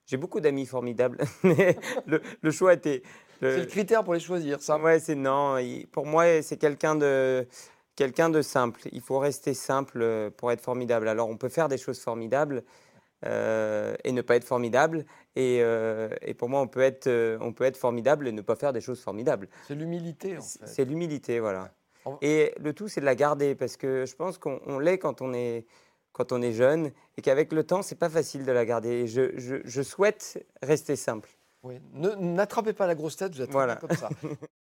J'ai 0.06 0.16
beaucoup 0.16 0.40
d'amis 0.40 0.64
formidables, 0.66 1.18
mais 1.42 1.76
le, 2.06 2.22
le 2.40 2.50
choix 2.50 2.72
était... 2.74 3.02
le- 3.40 3.52
C'est 3.54 3.60
le 3.60 3.66
critère 3.66 4.04
pour 4.04 4.14
les 4.14 4.20
choisir, 4.20 4.60
ça. 4.62 4.78
Ouais, 4.78 5.00
c'est 5.00 5.14
non. 5.14 5.58
il- 5.58 5.86
pour 5.88 6.06
moi, 6.06 6.42
c'est 6.42 6.56
quelqu'un 6.56 6.94
de 6.94 7.46
quelqu'un 7.96 8.30
de 8.30 8.40
simple. 8.42 8.82
Il 8.92 9.00
faut 9.00 9.18
rester 9.18 9.54
simple 9.54 10.00
euh, 10.00 10.30
pour 10.30 10.52
être 10.52 10.60
formidable. 10.60 11.08
Alors, 11.08 11.28
on 11.28 11.36
peut 11.36 11.48
faire 11.48 11.68
des 11.68 11.78
choses 11.78 11.98
formidables 12.00 12.62
euh, 13.26 13.94
et 14.04 14.12
ne 14.12 14.22
pas 14.22 14.36
être 14.36 14.44
formidable. 14.44 15.04
Et, 15.36 15.58
euh, 15.62 16.08
et 16.22 16.34
pour 16.34 16.48
moi, 16.48 16.60
on 16.60 16.68
peut 16.68 16.80
être 16.80 17.06
euh, 17.06 17.38
on 17.40 17.52
peut 17.52 17.64
être 17.64 17.76
formidable 17.76 18.28
et 18.28 18.32
ne 18.32 18.42
pas 18.42 18.56
faire 18.56 18.72
des 18.72 18.80
choses 18.80 19.00
formidables. 19.00 19.48
C'est 19.66 19.74
l'humilité, 19.74 20.38
en 20.38 20.42
fait. 20.42 20.66
c'est 20.66 20.84
l'humilité, 20.84 21.40
voilà. 21.40 21.72
Et 22.22 22.54
le 22.58 22.72
tout, 22.72 22.88
c'est 22.88 23.00
de 23.00 23.04
la 23.06 23.14
garder 23.14 23.54
parce 23.54 23.76
que 23.76 24.06
je 24.06 24.14
pense 24.16 24.38
qu'on 24.38 24.60
on 24.66 24.78
l'est 24.78 24.98
quand 24.98 25.20
on 25.20 25.34
est 25.34 25.66
quand 26.12 26.32
on 26.32 26.40
est 26.42 26.52
jeune 26.52 26.90
et 27.16 27.22
qu'avec 27.22 27.52
le 27.52 27.64
temps, 27.64 27.82
c'est 27.82 27.98
pas 27.98 28.08
facile 28.08 28.44
de 28.46 28.50
la 28.52 28.64
garder. 28.64 28.88
Et 28.88 29.06
je, 29.06 29.38
je, 29.38 29.56
je 29.64 29.82
souhaite 29.82 30.44
rester 30.62 30.96
simple. 30.96 31.28
Oui. 31.62 31.74
N'attrapez 31.92 32.72
pas 32.72 32.86
la 32.86 32.94
grosse 32.94 33.16
tête, 33.16 33.34
vous 33.34 33.42
êtes 33.42 33.50
Voilà. 33.50 33.76
comme 33.76 33.90
ça. 33.90 34.08